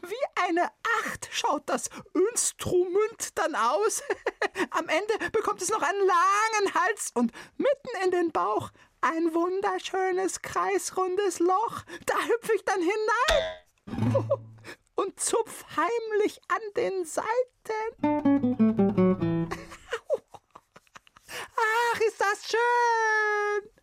Wie 0.03 0.43
eine 0.43 0.71
Acht 1.05 1.29
schaut 1.33 1.63
das 1.69 1.89
Instrument 2.31 3.39
dann 3.39 3.55
aus. 3.55 4.03
Am 4.71 4.89
Ende 4.89 5.31
bekommt 5.31 5.63
es 5.63 5.71
noch 5.71 5.83
einen 5.83 6.07
langen 6.07 6.75
Hals 6.75 7.11
und 7.15 7.33
mitten 7.57 8.05
in 8.05 8.11
den 8.11 8.31
Bauch 8.33 8.71
ein 9.01 9.35
wunderschönes 9.35 10.43
kreisrundes 10.43 11.39
Loch. 11.39 11.83
Da 12.07 12.15
hüpfe 12.23 12.53
ich 12.55 12.65
dann 12.65 12.81
hinein 12.81 14.21
und 14.97 15.19
zupf 15.19 15.65
heimlich 15.77 16.41
an 16.49 16.61
den 16.77 17.05
Seiten. 17.05 17.27
Ach, 21.57 22.01
ist 22.01 22.21
das 22.21 22.49
schön! 22.49 23.80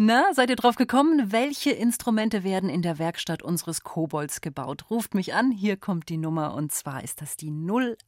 Na, 0.00 0.32
seid 0.32 0.48
ihr 0.48 0.54
drauf 0.54 0.76
gekommen? 0.76 1.32
Welche 1.32 1.72
Instrumente 1.72 2.44
werden 2.44 2.70
in 2.70 2.82
der 2.82 3.00
Werkstatt 3.00 3.42
unseres 3.42 3.82
Kobolds 3.82 4.40
gebaut? 4.40 4.90
Ruft 4.90 5.12
mich 5.12 5.34
an, 5.34 5.50
hier 5.50 5.76
kommt 5.76 6.08
die 6.08 6.18
Nummer 6.18 6.54
und 6.54 6.70
zwar 6.70 7.02
ist 7.02 7.20
das 7.20 7.36
die 7.36 7.50
0800 7.50 7.98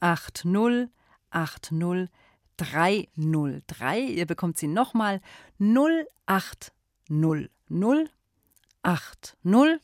80 0.00 0.88
80 1.28 2.08
303. 2.56 4.00
Ihr 4.00 4.24
bekommt 4.24 4.56
sie 4.56 4.68
nochmal 4.68 5.20
0800 5.58 7.50
80 8.82 9.80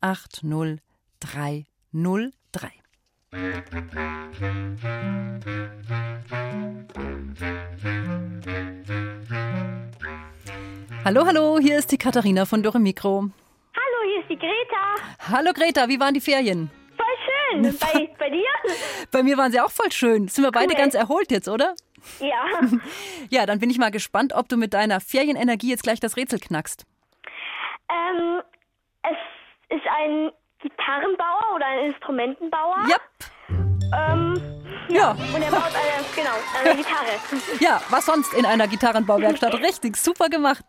80 0.00 0.80
303. 1.20 2.72
Hallo, 3.30 3.42
hallo, 11.26 11.58
hier 11.58 11.76
ist 11.78 11.92
die 11.92 11.98
Katharina 11.98 12.46
von 12.46 12.62
Dore 12.62 12.78
Mikro. 12.78 13.28
Hallo, 13.74 14.02
hier 14.06 14.20
ist 14.22 14.30
die 14.30 14.38
Greta. 14.38 14.94
Hallo 15.30 15.52
Greta, 15.52 15.86
wie 15.88 16.00
waren 16.00 16.14
die 16.14 16.22
Ferien? 16.22 16.70
Voll 16.96 17.04
schön. 17.26 17.60
Ne, 17.60 17.74
bei, 17.78 18.08
bei 18.18 18.30
dir? 18.30 18.48
Bei 19.12 19.22
mir 19.22 19.36
waren 19.36 19.52
sie 19.52 19.60
auch 19.60 19.70
voll 19.70 19.92
schön. 19.92 20.28
Sind 20.28 20.44
wir 20.44 20.50
beide 20.50 20.74
ganz 20.74 20.94
erholt 20.94 21.30
jetzt, 21.30 21.48
oder? 21.48 21.74
Ja. 22.20 22.46
Ja, 23.30 23.44
dann 23.44 23.58
bin 23.58 23.68
ich 23.68 23.76
mal 23.76 23.90
gespannt, 23.90 24.32
ob 24.32 24.48
du 24.48 24.56
mit 24.56 24.72
deiner 24.72 25.00
Ferienenergie 25.00 25.68
jetzt 25.68 25.82
gleich 25.82 26.00
das 26.00 26.16
Rätsel 26.16 26.38
knackst. 26.38 26.86
Ähm, 27.90 28.40
es 29.02 29.18
ist 29.76 29.86
ein 29.86 30.30
Gitarrenbauer 30.60 31.54
oder 31.54 31.66
ein 31.66 31.90
Instrumentenbauer. 31.90 32.84
Yep. 32.88 33.00
Ähm, 33.96 34.42
ja. 34.88 35.10
Und 35.12 35.42
er 35.42 35.50
baut 35.50 35.62
eine, 35.64 36.04
genau, 36.14 36.30
eine 36.58 36.76
Gitarre. 36.76 37.06
Ja, 37.60 37.80
was 37.90 38.06
sonst 38.06 38.32
in 38.34 38.44
einer 38.46 38.66
Gitarrenbauwerkstatt? 38.68 39.54
Richtig, 39.62 39.96
super 39.96 40.28
gemacht. 40.28 40.64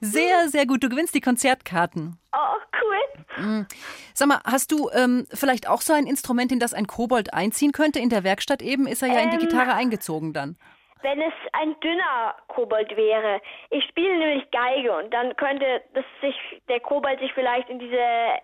Sehr, 0.00 0.48
sehr 0.48 0.66
gut. 0.66 0.82
Du 0.82 0.88
gewinnst 0.88 1.14
die 1.14 1.20
Konzertkarten. 1.20 2.18
Oh, 2.32 2.38
cool. 2.82 3.44
Mhm. 3.44 3.66
Sag 4.14 4.28
mal, 4.28 4.40
hast 4.44 4.72
du 4.72 4.90
ähm, 4.92 5.26
vielleicht 5.32 5.68
auch 5.68 5.82
so 5.82 5.92
ein 5.92 6.06
Instrument, 6.06 6.50
in 6.52 6.58
das 6.58 6.74
ein 6.74 6.86
Kobold 6.86 7.32
einziehen 7.34 7.72
könnte? 7.72 7.98
In 8.00 8.08
der 8.08 8.24
Werkstatt 8.24 8.62
eben 8.62 8.86
ist 8.86 9.02
er 9.02 9.08
ja 9.08 9.20
in 9.20 9.30
die 9.30 9.36
Ähm, 9.36 9.42
Gitarre 9.42 9.74
eingezogen 9.74 10.32
dann. 10.32 10.56
Wenn 11.02 11.20
es 11.20 11.32
ein 11.52 11.78
dünner 11.80 12.34
Kobold 12.48 12.96
wäre. 12.96 13.40
Ich 13.70 13.84
spiele 13.84 14.18
nämlich 14.18 14.50
Geige 14.50 14.96
und 14.96 15.12
dann 15.12 15.36
könnte 15.36 15.82
das 15.94 16.04
sich, 16.20 16.34
der 16.68 16.80
Kobold 16.80 17.20
sich 17.20 17.32
vielleicht 17.34 17.68
in 17.68 17.78
diese 17.78 17.96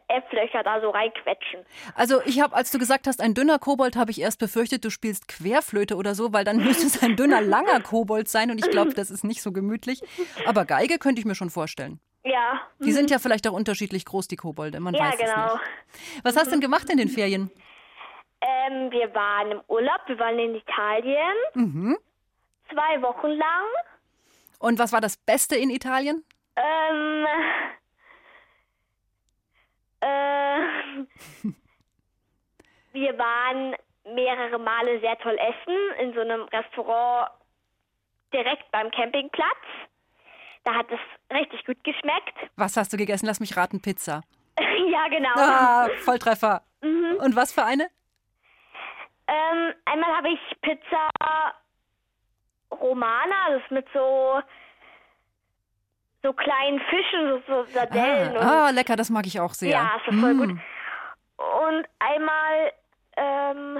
F-Löcher 0.08 0.62
da 0.62 0.80
so 0.80 0.90
reinquetschen. 0.90 1.64
Also 1.94 2.20
ich 2.24 2.40
habe, 2.40 2.54
als 2.54 2.70
du 2.70 2.78
gesagt 2.78 3.06
hast, 3.06 3.20
ein 3.20 3.34
dünner 3.34 3.58
Kobold, 3.58 3.96
habe 3.96 4.10
ich 4.10 4.20
erst 4.20 4.38
befürchtet, 4.38 4.84
du 4.84 4.90
spielst 4.90 5.26
Querflöte 5.28 5.96
oder 5.96 6.14
so, 6.14 6.32
weil 6.32 6.44
dann 6.44 6.58
müsste 6.58 6.86
es 6.86 7.02
ein 7.02 7.16
dünner, 7.16 7.40
langer 7.40 7.80
Kobold 7.80 8.28
sein 8.28 8.50
und 8.50 8.58
ich 8.58 8.70
glaube, 8.70 8.94
das 8.94 9.10
ist 9.10 9.24
nicht 9.24 9.42
so 9.42 9.52
gemütlich. 9.52 10.02
Aber 10.46 10.64
Geige 10.64 10.98
könnte 10.98 11.20
ich 11.20 11.26
mir 11.26 11.34
schon 11.34 11.50
vorstellen. 11.50 12.00
Ja. 12.24 12.60
Die 12.78 12.92
sind 12.92 13.10
ja 13.10 13.18
vielleicht 13.18 13.46
auch 13.48 13.52
unterschiedlich 13.52 14.04
groß, 14.06 14.28
die 14.28 14.36
Kobolde. 14.36 14.80
Man 14.80 14.94
ja, 14.94 15.00
weiß 15.04 15.18
genau. 15.18 15.46
es 15.46 15.52
nicht. 15.54 16.24
Was 16.24 16.36
hast 16.36 16.46
du 16.46 16.50
denn 16.52 16.60
gemacht 16.60 16.88
in 16.90 16.96
den 16.96 17.08
Ferien? 17.08 17.50
Ähm, 18.40 18.90
wir 18.90 19.14
waren 19.14 19.52
im 19.52 19.60
Urlaub, 19.68 20.00
wir 20.06 20.18
waren 20.18 20.38
in 20.38 20.54
Italien, 20.54 21.34
Mhm. 21.54 21.98
Zwei 22.70 23.02
Wochen 23.02 23.28
lang. 23.28 23.66
Und 24.58 24.78
was 24.78 24.92
war 24.92 25.00
das 25.00 25.16
Beste 25.16 25.56
in 25.56 25.70
Italien? 25.70 26.24
Ähm, 26.56 27.26
äh, 30.00 30.58
wir 32.92 33.18
waren 33.18 33.74
mehrere 34.14 34.58
Male 34.58 35.00
sehr 35.00 35.18
toll 35.18 35.38
essen 35.38 35.76
in 36.00 36.14
so 36.14 36.20
einem 36.20 36.42
Restaurant 36.42 37.30
direkt 38.32 38.70
beim 38.70 38.90
Campingplatz. 38.90 39.48
Da 40.64 40.74
hat 40.74 40.86
es 40.90 41.00
richtig 41.34 41.64
gut 41.66 41.82
geschmeckt. 41.84 42.36
Was 42.56 42.76
hast 42.76 42.92
du 42.92 42.96
gegessen? 42.96 43.26
Lass 43.26 43.40
mich 43.40 43.56
raten, 43.56 43.80
Pizza. 43.80 44.22
ja, 44.58 45.08
genau. 45.08 45.34
Ah, 45.36 45.88
Volltreffer. 46.04 46.62
Mhm. 46.82 47.16
Und 47.22 47.36
was 47.36 47.52
für 47.52 47.64
eine? 47.64 47.88
Ähm, 49.26 49.74
einmal 49.84 50.16
habe 50.16 50.28
ich 50.30 50.40
Pizza 50.60 51.10
Romana, 52.80 53.34
das 53.50 53.62
ist 53.62 53.70
mit 53.70 53.86
so 53.92 54.40
so 56.22 56.32
kleinen 56.32 56.80
Fischen, 56.88 57.42
so, 57.46 57.64
so 57.64 57.64
Sardellen. 57.72 58.36
Ah, 58.38 58.66
ah, 58.66 58.70
lecker, 58.70 58.96
das 58.96 59.10
mag 59.10 59.26
ich 59.26 59.38
auch 59.40 59.52
sehr. 59.52 59.70
Ja, 59.70 59.90
ist 59.96 60.04
voll 60.20 60.34
Mm. 60.34 60.38
gut. 60.38 60.50
Und 61.36 61.86
einmal 61.98 62.72
ähm, 63.16 63.78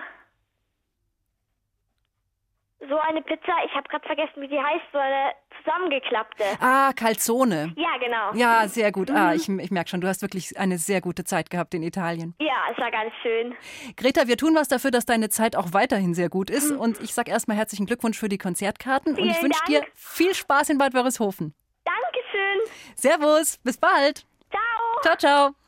so 2.88 2.98
eine 2.98 3.22
Pizza, 3.22 3.52
ich 3.66 3.74
habe 3.74 3.88
gerade 3.88 4.06
vergessen, 4.06 4.40
wie 4.42 4.48
die 4.48 4.60
heißt, 4.60 4.84
so 4.92 4.98
eine 4.98 5.32
zusammengeklappte. 5.62 6.44
Ah, 6.60 6.92
Calzone. 6.94 7.72
Ja, 7.76 7.96
genau. 7.98 8.32
Ja, 8.34 8.68
sehr 8.68 8.92
gut. 8.92 9.10
Ah, 9.10 9.30
Mhm. 9.30 9.36
ich, 9.36 9.48
ich 9.48 9.70
merke 9.70 9.90
schon, 9.90 10.00
du 10.00 10.08
hast 10.08 10.22
wirklich 10.22 10.58
eine 10.58 10.78
sehr 10.78 11.00
gute 11.00 11.24
Zeit 11.24 11.50
gehabt 11.50 11.74
in 11.74 11.82
Italien. 11.82 12.34
Ja, 12.40 12.54
es 12.70 12.78
war 12.78 12.90
ganz 12.90 13.12
schön. 13.22 13.54
Greta, 13.96 14.26
wir 14.28 14.36
tun 14.36 14.54
was 14.54 14.68
dafür, 14.68 14.90
dass 14.90 15.06
deine 15.06 15.28
Zeit 15.30 15.56
auch 15.56 15.72
weiterhin 15.72 16.14
sehr 16.14 16.28
gut 16.28 16.50
ist. 16.50 16.70
Und 16.72 17.00
ich 17.00 17.14
sage 17.14 17.30
erstmal 17.30 17.56
herzlichen 17.56 17.86
Glückwunsch 17.86 18.18
für 18.18 18.28
die 18.28 18.38
Konzertkarten. 18.38 19.14
und 19.14 19.18
ich 19.18 19.32
Vielen 19.32 19.44
wünsche 19.44 19.64
dir 19.66 19.82
viel 19.94 20.34
Spaß 20.34 20.70
in 20.70 20.78
Bad 20.78 20.94
Wörishofen. 20.94 21.54
Dankeschön. 21.84 22.60
Servus, 22.96 23.58
bis 23.58 23.76
bald. 23.78 24.24
Ciao. 24.50 25.00
Ciao, 25.02 25.16
ciao. 25.16 25.63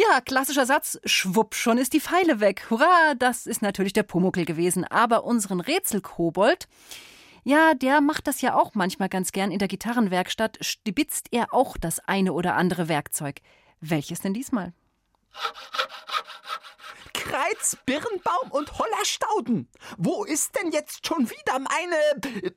Ja, 0.00 0.22
klassischer 0.22 0.64
Satz, 0.64 0.98
schwupp, 1.04 1.54
schon 1.54 1.76
ist 1.76 1.92
die 1.92 2.00
Pfeile 2.00 2.40
weg. 2.40 2.70
Hurra, 2.70 3.14
das 3.18 3.46
ist 3.46 3.60
natürlich 3.60 3.92
der 3.92 4.02
Pumuckel 4.02 4.46
gewesen. 4.46 4.84
Aber 4.84 5.24
unseren 5.24 5.60
Rätselkobold, 5.60 6.68
ja, 7.44 7.74
der 7.74 8.00
macht 8.00 8.26
das 8.26 8.40
ja 8.40 8.54
auch 8.54 8.74
manchmal 8.74 9.10
ganz 9.10 9.32
gern. 9.32 9.50
In 9.50 9.58
der 9.58 9.68
Gitarrenwerkstatt 9.68 10.56
stibitzt 10.62 11.28
er 11.32 11.52
auch 11.52 11.76
das 11.76 12.00
eine 12.00 12.32
oder 12.32 12.54
andere 12.54 12.88
Werkzeug. 12.88 13.40
Welches 13.80 14.20
denn 14.20 14.32
diesmal? 14.32 14.72
Kreiz, 17.12 17.76
Birnbaum 17.84 18.52
und 18.52 18.78
Hollerstauden. 18.78 19.68
Wo 19.98 20.24
ist 20.24 20.56
denn 20.56 20.72
jetzt 20.72 21.06
schon 21.06 21.28
wieder 21.28 21.58
meine... 21.58 22.54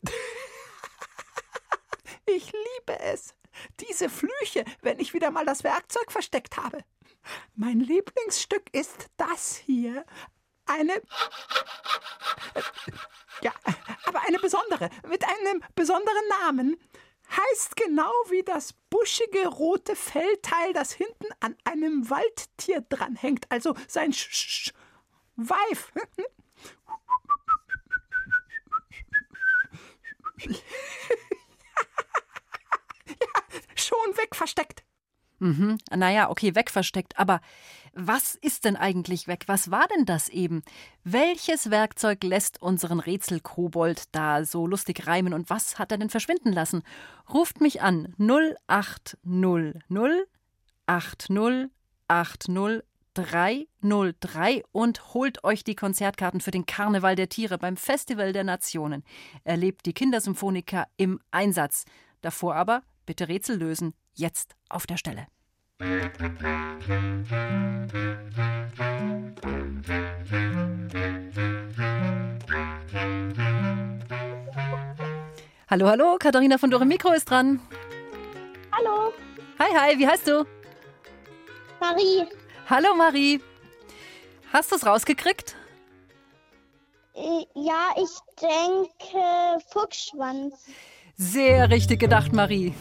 Ich 2.25 2.53
liebe 2.53 2.97
es. 3.01 3.33
Diese 3.81 4.09
Flüche, 4.09 4.63
wenn 4.81 4.97
ich 4.97 5.13
wieder 5.13 5.29
mal 5.29 5.45
das 5.45 5.65
Werkzeug 5.65 6.09
versteckt 6.09 6.55
habe. 6.55 6.85
Mein 7.55 7.79
Lieblingsstück 7.79 8.63
ist 8.73 9.07
das 9.17 9.55
hier. 9.55 10.05
Eine... 10.65 11.01
Ja, 13.41 13.51
aber 14.05 14.21
eine 14.21 14.39
besondere, 14.39 14.89
mit 15.07 15.23
einem 15.25 15.61
besonderen 15.75 16.27
Namen. 16.41 16.77
Heißt 17.29 17.75
genau 17.75 18.11
wie 18.29 18.43
das 18.43 18.73
buschige 18.89 19.47
rote 19.47 19.95
Fellteil, 19.95 20.73
das 20.73 20.91
hinten 20.91 21.27
an 21.39 21.55
einem 21.63 22.09
Waldtier 22.09 22.81
dranhängt. 22.81 23.45
Also 23.49 23.75
sein 23.87 24.11
Sch 24.13 24.29
Sch 24.31 24.73
Weif. 25.35 25.91
ja, 30.45 30.55
schon 33.75 34.17
weg 34.17 34.35
versteckt. 34.35 34.72
Mhm. 35.43 35.77
Naja, 35.93 36.29
okay, 36.29 36.55
wegversteckt. 36.55 37.19
Aber 37.19 37.41
was 37.93 38.35
ist 38.35 38.63
denn 38.63 38.77
eigentlich 38.77 39.27
weg? 39.27 39.43
Was 39.47 39.71
war 39.71 39.87
denn 39.93 40.05
das 40.05 40.29
eben? 40.29 40.63
Welches 41.03 41.69
Werkzeug 41.69 42.23
lässt 42.23 42.61
unseren 42.61 43.01
Rätselkobold 43.01 44.03
da 44.13 44.45
so 44.45 44.65
lustig 44.65 45.05
reimen 45.05 45.33
und 45.33 45.49
was 45.49 45.77
hat 45.79 45.91
er 45.91 45.97
denn 45.97 46.09
verschwinden 46.09 46.53
lassen? 46.53 46.81
Ruft 47.31 47.59
mich 47.59 47.81
an 47.81 48.15
0800 48.17 49.75
80 50.85 51.69
80 52.07 52.83
303 53.13 54.63
und 54.71 55.13
holt 55.13 55.43
euch 55.43 55.65
die 55.65 55.75
Konzertkarten 55.75 56.39
für 56.39 56.51
den 56.51 56.65
Karneval 56.65 57.15
der 57.15 57.27
Tiere 57.29 57.57
beim 57.57 57.75
Festival 57.75 58.31
der 58.31 58.45
Nationen. 58.45 59.03
Erlebt 59.43 59.85
die 59.85 59.93
Kindersymphoniker 59.93 60.87
im 60.95 61.19
Einsatz. 61.31 61.83
Davor 62.21 62.55
aber 62.55 62.81
bitte 63.05 63.27
Rätsel 63.27 63.57
lösen. 63.57 63.93
Jetzt 64.15 64.55
auf 64.69 64.85
der 64.85 64.97
Stelle. 64.97 65.27
Hallo, 75.69 75.87
hallo, 75.87 76.17
Katharina 76.19 76.57
von 76.57 76.69
Dore 76.69 76.85
Mikro 76.85 77.11
ist 77.13 77.29
dran. 77.29 77.59
Hallo, 78.71 79.13
Hi, 79.59 79.69
hi, 79.75 79.97
wie 79.99 80.07
heißt 80.07 80.27
du? 80.27 80.45
Marie. 81.79 82.25
Hallo, 82.69 82.95
Marie. 82.95 83.41
Hast 84.51 84.71
du 84.71 84.75
es 84.75 84.85
rausgekriegt? 84.85 85.55
Äh, 87.15 87.45
Ja, 87.55 87.89
ich 87.95 88.09
denke 88.41 89.63
Fuchsschwanz. 89.71 90.55
Sehr 91.15 91.69
richtig 91.69 91.99
gedacht, 91.99 92.33
Marie. 92.33 92.73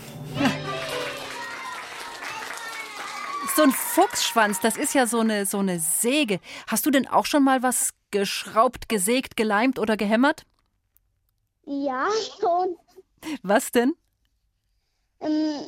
So 3.56 3.62
ein 3.62 3.72
Fuchsschwanz, 3.72 4.60
das 4.60 4.76
ist 4.76 4.94
ja 4.94 5.06
so 5.06 5.20
eine, 5.20 5.46
so 5.46 5.58
eine 5.58 5.78
Säge. 5.78 6.40
Hast 6.68 6.86
du 6.86 6.90
denn 6.90 7.06
auch 7.08 7.26
schon 7.26 7.44
mal 7.44 7.62
was 7.62 7.90
geschraubt, 8.10 8.88
gesägt, 8.88 9.36
geleimt 9.36 9.78
oder 9.78 9.96
gehämmert? 9.96 10.44
Ja, 11.64 12.08
schon. 12.40 12.76
Was 13.42 13.70
denn? 13.70 13.94
Ähm, 15.20 15.66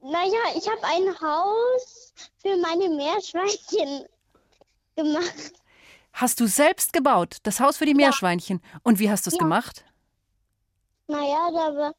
naja, 0.00 0.38
ich 0.56 0.68
habe 0.68 0.84
ein 0.84 1.20
Haus 1.20 2.14
für 2.38 2.56
meine 2.58 2.88
Meerschweinchen 2.88 4.06
gemacht. 4.96 5.52
Hast 6.12 6.40
du 6.40 6.46
selbst 6.46 6.92
gebaut, 6.92 7.38
das 7.42 7.58
Haus 7.58 7.76
für 7.76 7.86
die 7.86 7.94
Meerschweinchen? 7.94 8.62
Und 8.82 8.98
wie 9.00 9.10
hast 9.10 9.26
du 9.26 9.30
es 9.30 9.34
Ja. 9.34 9.38
gemacht? 9.40 9.84
Naja, 11.08 11.50
da, 11.50 11.76
war, 11.76 11.94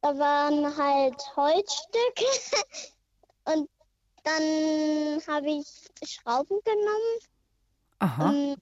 da 0.00 0.18
waren 0.18 0.76
halt 0.76 1.20
Holzstücke 1.36 2.24
und 3.44 3.68
dann 4.24 5.22
habe 5.26 5.50
ich 5.50 5.88
Schrauben 6.02 6.58
genommen 6.64 7.18
Aha. 7.98 8.30
ähm, 8.30 8.56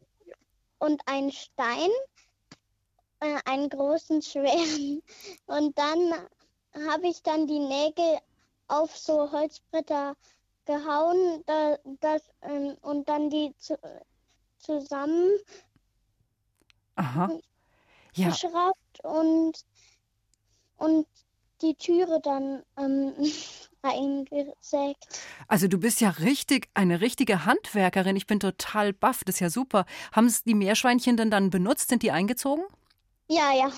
und 0.79 1.01
einen 1.07 1.31
Stein, 1.31 1.90
äh, 3.21 3.38
einen 3.45 3.68
großen, 3.68 4.23
schweren. 4.23 5.03
Und 5.47 5.79
dann 5.79 6.14
habe 6.87 7.07
ich 7.07 7.23
dann 7.23 7.47
die 7.47 7.61
Nägel 7.61 8.18
auf 8.68 8.97
so 8.97 9.31
Holzbretter 9.31 10.16
gehauen 10.64 11.42
da, 11.47 11.79
das, 12.01 12.23
ähm, 12.42 12.77
und 12.83 13.09
dann 13.09 13.31
die 13.31 13.55
zu, 13.59 13.79
zusammen 14.59 15.38
Aha. 16.97 17.38
Ja, 18.14 18.29
geschraubt 18.29 19.01
und, 19.03 19.64
und 20.77 21.07
die 21.62 21.75
Türe 21.75 22.21
dann 22.21 22.62
ähm, 22.77 23.14
eingesägt. 23.83 25.21
also 25.49 25.68
du 25.68 25.79
bist 25.79 26.01
ja 26.01 26.11
richtig, 26.11 26.68
eine 26.75 27.01
richtige 27.01 27.45
Handwerkerin. 27.45 28.16
Ich 28.16 28.27
bin 28.27 28.40
total 28.40 28.92
baff, 28.92 29.25
das 29.25 29.37
ist 29.37 29.40
ja 29.40 29.51
super. 29.51 29.87
Haben 30.12 30.27
es 30.27 30.45
die 30.45 30.55
Meerschweinchen 30.55 31.16
denn 31.16 31.31
dann 31.31 31.51
benutzt? 31.51 31.88
Sind 31.88 32.03
die 32.03 32.11
eingezogen? 32.12 32.64
Ja, 33.29 33.53
ja, 33.53 33.73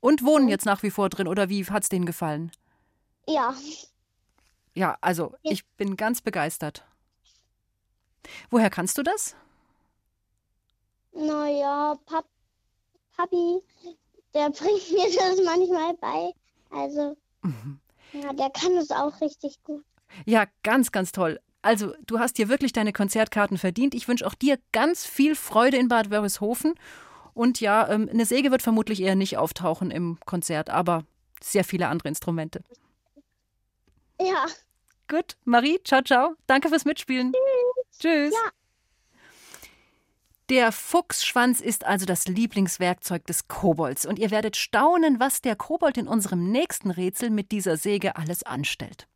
Und 0.00 0.24
wohnen 0.24 0.48
jetzt 0.48 0.66
nach 0.66 0.82
wie 0.82 0.90
vor 0.90 1.08
drin 1.08 1.26
oder 1.28 1.48
wie 1.48 1.64
hat 1.66 1.82
es 1.84 1.88
denen 1.88 2.06
gefallen? 2.06 2.52
ja. 3.26 3.54
Ja, 4.72 4.96
also 5.00 5.34
ich 5.42 5.66
bin 5.70 5.96
ganz 5.96 6.22
begeistert. 6.22 6.84
Woher 8.50 8.70
kannst 8.70 8.96
du 8.98 9.02
das? 9.02 9.34
Naja, 11.12 11.96
Pap 12.06 12.24
Papi, 13.16 13.60
der 14.32 14.50
bringt 14.50 14.90
mir 14.92 15.16
das 15.16 15.40
manchmal 15.44 15.94
bei. 15.94 16.32
Also, 16.70 17.16
ja, 18.12 18.32
der 18.32 18.50
kann 18.50 18.76
es 18.76 18.90
auch 18.90 19.20
richtig 19.20 19.62
gut. 19.62 19.84
Ja, 20.26 20.46
ganz, 20.62 20.92
ganz 20.92 21.12
toll. 21.12 21.40
Also, 21.62 21.94
du 22.06 22.18
hast 22.18 22.38
dir 22.38 22.48
wirklich 22.48 22.72
deine 22.72 22.92
Konzertkarten 22.92 23.58
verdient. 23.58 23.94
Ich 23.94 24.08
wünsche 24.08 24.26
auch 24.26 24.34
dir 24.34 24.58
ganz 24.72 25.06
viel 25.06 25.34
Freude 25.34 25.76
in 25.76 25.88
Bad 25.88 26.10
Wörishofen. 26.10 26.74
Und 27.34 27.60
ja, 27.60 27.88
ähm, 27.88 28.08
eine 28.10 28.24
Säge 28.24 28.50
wird 28.50 28.62
vermutlich 28.62 29.00
eher 29.00 29.14
nicht 29.14 29.36
auftauchen 29.36 29.90
im 29.90 30.18
Konzert, 30.24 30.70
aber 30.70 31.04
sehr 31.42 31.64
viele 31.64 31.88
andere 31.88 32.08
Instrumente. 32.08 32.62
Ja. 34.20 34.46
Gut, 35.08 35.36
Marie, 35.44 35.80
ciao, 35.84 36.02
ciao. 36.02 36.34
Danke 36.46 36.68
fürs 36.68 36.84
Mitspielen. 36.84 37.32
Tschüss. 37.98 38.32
Ja. 38.32 38.50
Der 40.50 40.72
Fuchsschwanz 40.72 41.60
ist 41.60 41.86
also 41.86 42.06
das 42.06 42.26
Lieblingswerkzeug 42.26 43.24
des 43.24 43.46
Kobolds. 43.46 44.04
Und 44.04 44.18
ihr 44.18 44.32
werdet 44.32 44.56
staunen, 44.56 45.20
was 45.20 45.42
der 45.42 45.54
Kobold 45.54 45.96
in 45.96 46.08
unserem 46.08 46.50
nächsten 46.50 46.90
Rätsel 46.90 47.30
mit 47.30 47.52
dieser 47.52 47.76
Säge 47.76 48.16
alles 48.16 48.42
anstellt. 48.42 49.06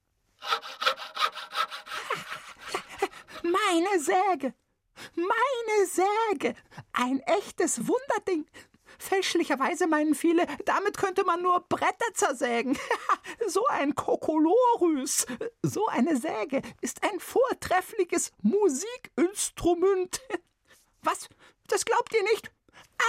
Meine 3.42 3.99
Säge! 3.99 4.55
Meine 5.16 5.87
Säge! 5.88 6.55
Ein 6.92 7.18
echtes 7.18 7.81
Wunderding! 7.88 8.47
Fälschlicherweise 9.01 9.88
meinen 9.88 10.14
viele, 10.14 10.47
damit 10.66 10.97
könnte 10.99 11.25
man 11.25 11.42
nur 11.42 11.66
Bretter 11.68 12.14
zersägen. 12.14 12.79
so 13.49 13.66
ein 13.66 13.97
Kokolorus. 13.97 15.27
So 15.62 15.88
eine 15.88 16.16
Säge 16.16 16.62
ist 16.81 17.03
ein 17.03 17.18
vortreffliches 17.18 18.31
Musikinstrument. 18.40 20.20
Was? 21.05 21.29
Das 21.69 21.85
glaubt 21.85 22.14
ihr 22.14 22.23
nicht? 22.23 22.51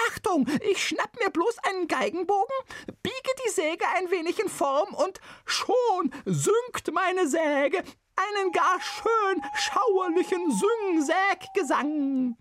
Achtung, 0.10 0.48
ich 0.62 0.86
schnapp 0.86 1.18
mir 1.20 1.30
bloß 1.30 1.58
einen 1.60 1.88
Geigenbogen, 1.88 2.56
biege 3.02 3.32
die 3.46 3.52
Säge 3.52 3.86
ein 3.96 4.12
wenig 4.12 4.40
in 4.40 4.50
Form 4.50 4.94
und 4.94 5.20
schon 5.46 6.12
singt 6.26 6.92
meine 6.94 7.28
Säge 7.28 7.84
einen 8.16 8.52
gar 8.52 8.80
schön 8.82 9.42
schauerlichen 9.56 10.52
Syngsäggesang. 10.52 12.38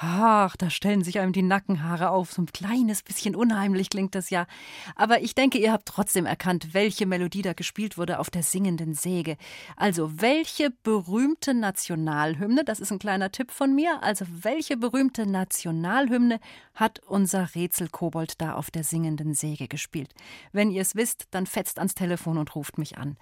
Ach, 0.00 0.54
da 0.56 0.70
stellen 0.70 1.02
sich 1.02 1.18
einem 1.18 1.32
die 1.32 1.42
Nackenhaare 1.42 2.10
auf. 2.10 2.30
So 2.30 2.42
ein 2.42 2.46
kleines 2.46 3.02
bisschen 3.02 3.34
unheimlich 3.34 3.90
klingt 3.90 4.14
das 4.14 4.30
ja. 4.30 4.46
Aber 4.94 5.22
ich 5.22 5.34
denke, 5.34 5.58
ihr 5.58 5.72
habt 5.72 5.86
trotzdem 5.86 6.24
erkannt, 6.24 6.72
welche 6.72 7.04
Melodie 7.04 7.42
da 7.42 7.52
gespielt 7.52 7.98
wurde 7.98 8.20
auf 8.20 8.30
der 8.30 8.44
singenden 8.44 8.94
Säge. 8.94 9.36
Also, 9.76 10.20
welche 10.20 10.70
berühmte 10.84 11.52
Nationalhymne, 11.52 12.62
das 12.64 12.78
ist 12.78 12.92
ein 12.92 13.00
kleiner 13.00 13.32
Tipp 13.32 13.50
von 13.50 13.74
mir, 13.74 14.00
also 14.00 14.24
welche 14.30 14.76
berühmte 14.76 15.26
Nationalhymne 15.26 16.38
hat 16.74 17.00
unser 17.00 17.56
Rätselkobold 17.56 18.40
da 18.40 18.54
auf 18.54 18.70
der 18.70 18.84
singenden 18.84 19.34
Säge 19.34 19.66
gespielt? 19.66 20.14
Wenn 20.52 20.70
ihr 20.70 20.82
es 20.82 20.94
wisst, 20.94 21.26
dann 21.32 21.46
fetzt 21.46 21.78
ans 21.78 21.96
Telefon 21.96 22.38
und 22.38 22.54
ruft 22.54 22.78
mich 22.78 22.98
an. 22.98 23.16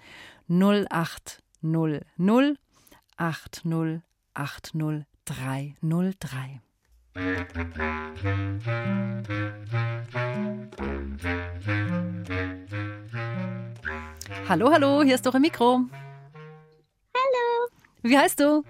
0800 0.47 2.05
80 3.17 4.01
80 4.35 5.05
303. 5.25 6.61
Hallo, 14.47 14.71
hallo, 14.71 15.01
hier 15.01 15.15
ist 15.15 15.25
doch 15.25 15.33
ein 15.33 15.41
Mikro. 15.41 15.81
Hallo. 17.15 17.69
Wie 18.03 18.15
heißt 18.15 18.39
du? 18.39 18.63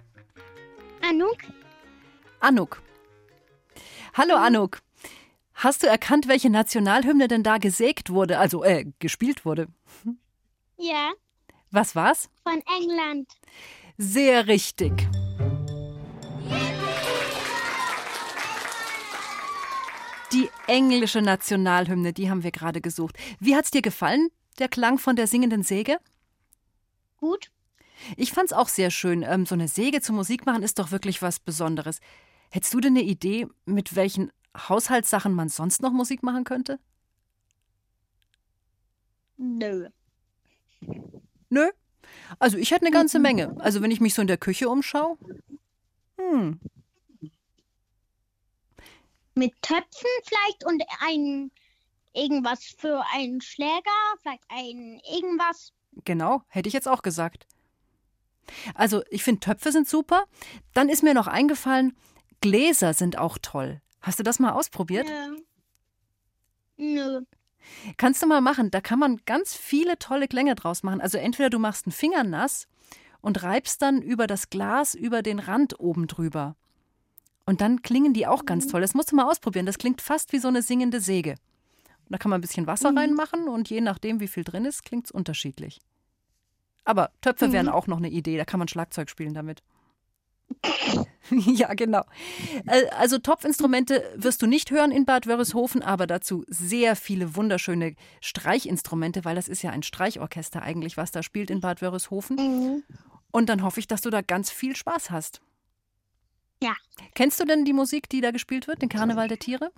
Anuk. 1.01 1.37
Anuk. 2.39 2.81
Hallo, 4.13 4.35
Anuk. 4.35 4.79
Hast 5.53 5.83
du 5.83 5.87
erkannt, 5.87 6.29
welche 6.29 6.49
Nationalhymne 6.49 7.27
denn 7.27 7.43
da 7.43 7.57
gesägt 7.57 8.11
wurde, 8.11 8.39
also 8.39 8.63
äh, 8.63 8.85
gespielt 8.99 9.43
wurde? 9.43 9.67
Ja. 10.77 11.11
Was 11.71 11.95
war's? 11.97 12.29
Von 12.43 12.61
England. 12.79 13.27
Sehr 13.97 14.47
richtig. 14.47 14.93
Englische 20.67 21.21
Nationalhymne, 21.21 22.13
die 22.13 22.29
haben 22.29 22.43
wir 22.43 22.51
gerade 22.51 22.81
gesucht. 22.81 23.17
Wie 23.39 23.55
hat's 23.55 23.71
dir 23.71 23.81
gefallen, 23.81 24.29
der 24.59 24.67
Klang 24.67 24.97
von 24.97 25.15
der 25.15 25.27
singenden 25.27 25.63
Säge? 25.63 25.97
Gut. 27.17 27.51
Ich 28.15 28.31
fand's 28.31 28.53
auch 28.53 28.67
sehr 28.67 28.91
schön. 28.91 29.23
Ähm, 29.23 29.45
so 29.45 29.55
eine 29.55 29.67
Säge 29.67 30.01
zum 30.01 30.15
Musik 30.15 30.45
machen 30.45 30.63
ist 30.63 30.79
doch 30.79 30.91
wirklich 30.91 31.21
was 31.21 31.39
Besonderes. 31.39 31.99
Hättest 32.51 32.73
du 32.73 32.79
denn 32.79 32.95
eine 32.95 33.03
Idee, 33.03 33.47
mit 33.65 33.95
welchen 33.95 34.31
Haushaltssachen 34.55 35.33
man 35.33 35.49
sonst 35.49 35.81
noch 35.81 35.91
Musik 35.91 36.23
machen 36.23 36.43
könnte? 36.43 36.79
Nö. 39.37 39.89
Nö. 41.49 41.69
Also 42.39 42.57
ich 42.57 42.71
hätte 42.71 42.85
eine 42.85 42.93
ganze 42.93 43.19
Menge. 43.19 43.55
Also 43.59 43.81
wenn 43.81 43.91
ich 43.91 44.01
mich 44.01 44.13
so 44.13 44.21
in 44.21 44.27
der 44.27 44.37
Küche 44.37 44.69
umschaue. 44.69 45.17
Hm. 46.17 46.59
Mit 49.37 49.53
Töpfen 49.61 50.09
vielleicht 50.23 50.65
und 50.65 50.83
ein 51.01 51.51
irgendwas 52.13 52.63
für 52.65 53.03
einen 53.13 53.39
Schläger, 53.39 53.91
vielleicht 54.19 54.43
ein 54.49 54.99
irgendwas. 55.13 55.73
Genau, 56.05 56.41
hätte 56.47 56.67
ich 56.67 56.73
jetzt 56.73 56.87
auch 56.87 57.03
gesagt. 57.03 57.45
Also, 58.73 59.03
ich 59.09 59.23
finde, 59.23 59.41
Töpfe 59.41 59.71
sind 59.71 59.87
super. 59.87 60.25
Dann 60.73 60.89
ist 60.89 61.03
mir 61.03 61.13
noch 61.13 61.27
eingefallen, 61.27 61.95
Gläser 62.41 62.93
sind 62.93 63.19
auch 63.19 63.37
toll. 63.39 63.81
Hast 64.01 64.17
du 64.17 64.23
das 64.23 64.39
mal 64.39 64.53
ausprobiert? 64.53 65.07
Nö. 65.07 66.95
Nö. 66.95 67.21
Kannst 67.97 68.23
du 68.23 68.27
mal 68.27 68.41
machen. 68.41 68.71
Da 68.71 68.81
kann 68.81 68.97
man 68.97 69.21
ganz 69.25 69.55
viele 69.55 69.99
tolle 69.99 70.27
Klänge 70.27 70.55
draus 70.55 70.81
machen. 70.81 70.99
Also, 70.99 71.19
entweder 71.19 71.51
du 71.51 71.59
machst 71.59 71.85
einen 71.85 71.93
Finger 71.93 72.23
nass 72.23 72.67
und 73.21 73.43
reibst 73.43 73.83
dann 73.83 74.01
über 74.01 74.25
das 74.25 74.49
Glas 74.49 74.95
über 74.95 75.21
den 75.21 75.37
Rand 75.37 75.79
oben 75.79 76.07
drüber. 76.07 76.55
Und 77.47 77.61
dann 77.61 77.81
klingen 77.81 78.13
die 78.13 78.27
auch 78.27 78.45
ganz 78.45 78.67
toll. 78.67 78.81
Das 78.81 78.93
musst 78.93 79.11
du 79.11 79.15
mal 79.15 79.23
ausprobieren. 79.27 79.65
Das 79.65 79.77
klingt 79.79 80.01
fast 80.01 80.33
wie 80.33 80.37
so 80.39 80.49
eine 80.49 80.61
singende 80.61 80.99
Säge. 80.99 81.31
Und 81.31 82.11
da 82.11 82.17
kann 82.19 82.29
man 82.29 82.37
ein 82.39 82.41
bisschen 82.41 82.67
Wasser 82.67 82.91
Mhm. 82.91 82.97
reinmachen 82.99 83.47
und 83.47 83.69
je 83.69 83.81
nachdem, 83.81 84.19
wie 84.19 84.27
viel 84.27 84.43
drin 84.43 84.65
ist, 84.65 84.83
klingt 84.83 85.05
es 85.05 85.11
unterschiedlich. 85.11 85.79
Aber 86.83 87.09
Töpfe 87.21 87.51
wären 87.51 87.65
Mhm. 87.67 87.71
auch 87.71 87.87
noch 87.87 87.97
eine 87.97 88.09
Idee. 88.09 88.37
Da 88.37 88.45
kann 88.45 88.59
man 88.59 88.67
Schlagzeug 88.67 89.09
spielen 89.09 89.33
damit. 89.33 89.63
ja, 91.31 91.73
genau. 91.73 92.03
Äh, 92.65 92.87
Also 92.97 93.17
Topfinstrumente 93.17 94.03
wirst 94.15 94.41
du 94.41 94.47
nicht 94.47 94.71
hören 94.71 94.91
in 94.91 95.05
Bad 95.05 95.27
Wörishofen, 95.27 95.81
aber 95.81 96.07
dazu 96.07 96.45
sehr 96.47 96.95
viele 96.95 97.35
wunderschöne 97.35 97.95
Streichinstrumente, 98.21 99.25
weil 99.25 99.35
das 99.35 99.47
ist 99.49 99.61
ja 99.61 99.71
ein 99.71 99.83
Streichorchester 99.83 100.61
eigentlich, 100.61 100.95
was 100.97 101.11
da 101.11 101.23
spielt 101.23 101.49
in 101.49 101.59
Bad 101.61 101.81
Wörishofen. 101.81 102.35
Mhm. 102.37 102.83
Und 103.31 103.49
dann 103.49 103.61
hoffe 103.63 103.79
ich, 103.81 103.87
dass 103.87 104.01
du 104.01 104.09
da 104.09 104.21
ganz 104.21 104.49
viel 104.49 104.75
Spaß 104.75 105.11
hast. 105.11 105.41
Ja. 106.61 106.75
Kennst 107.13 107.39
du 107.39 107.45
denn 107.45 107.65
die 107.65 107.73
Musik, 107.73 108.09
die 108.09 108.21
da 108.21 108.31
gespielt 108.31 108.67
wird, 108.67 108.81
den 108.81 108.89
Karneval 108.89 109.27
der 109.27 109.39
Tiere? 109.39 109.71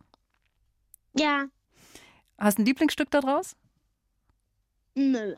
Ja. 1.14 1.46
Hast 2.38 2.58
du 2.58 2.62
ein 2.62 2.66
Lieblingsstück 2.66 3.12
daraus? 3.12 3.56
Nö. 4.96 5.36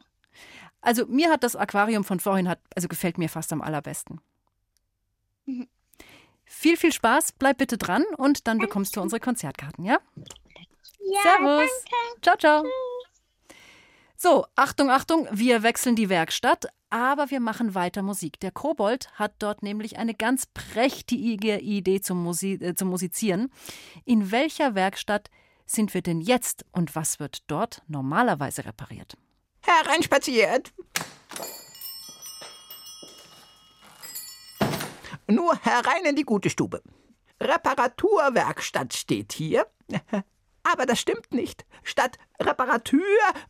Also 0.82 1.06
mir 1.06 1.30
hat 1.30 1.43
das 1.43 1.56
Aquarium 1.56 2.04
von 2.04 2.19
vorhin 2.19 2.47
hat, 2.47 2.60
also 2.75 2.88
gefällt 2.88 3.17
mir 3.17 3.30
fast 3.30 3.54
am 3.54 3.62
allerbesten. 3.62 4.21
Mhm. 5.45 5.67
Viel, 6.45 6.75
viel 6.75 6.91
Spaß, 6.91 7.34
bleib 7.34 7.60
bitte 7.60 7.77
dran 7.77 8.04
und 8.17 8.47
dann 8.47 8.58
bekommst 8.58 8.95
du 8.95 9.01
unsere 9.01 9.19
Konzertkarten, 9.19 9.86
ja? 9.86 9.99
Ja, 10.99 11.21
Servus. 11.23 11.69
danke. 11.69 12.21
Ciao, 12.21 12.38
ciao. 12.38 12.65
So, 14.17 14.45
Achtung, 14.56 14.89
Achtung, 14.91 15.27
wir 15.32 15.63
wechseln 15.63 15.95
die 15.95 16.10
Werkstatt, 16.10 16.67
aber 16.91 17.32
wir 17.32 17.39
machen 17.39 17.73
weiter 17.73 18.04
Musik. 18.04 18.39
Der 18.41 18.51
Kobold 18.51 19.10
hat 19.13 19.34
dort 19.39 19.63
nämlich 19.63 19.97
eine 19.97 20.13
ganz 20.13 20.45
prächtige 20.45 21.58
Idee 21.58 22.01
zum, 22.01 22.21
Musi 22.21 22.54
äh, 22.54 22.75
zum 22.75 22.89
Musizieren. 22.89 23.51
In 24.06 24.32
welcher 24.32 24.75
Werkstatt 24.75 25.32
sind 25.65 25.93
wir 25.93 26.01
denn 26.01 26.19
jetzt 26.19 26.65
und 26.73 26.95
was 26.95 27.19
wird 27.19 27.49
dort 27.49 27.82
normalerweise 27.88 28.65
repariert? 28.65 29.15
Hereinspaziert. 29.62 30.73
Nur 35.27 35.56
herein 35.63 36.04
in 36.06 36.17
die 36.17 36.23
gute 36.23 36.49
Stube. 36.49 36.84
Reparaturwerkstatt 37.39 38.93
steht 38.93 39.32
hier. 39.32 39.65
Aber 40.63 40.86
das 40.86 40.99
stimmt 40.99 41.34
nicht. 41.34 41.65
Statt 41.84 42.19
Reparatur 42.39 43.01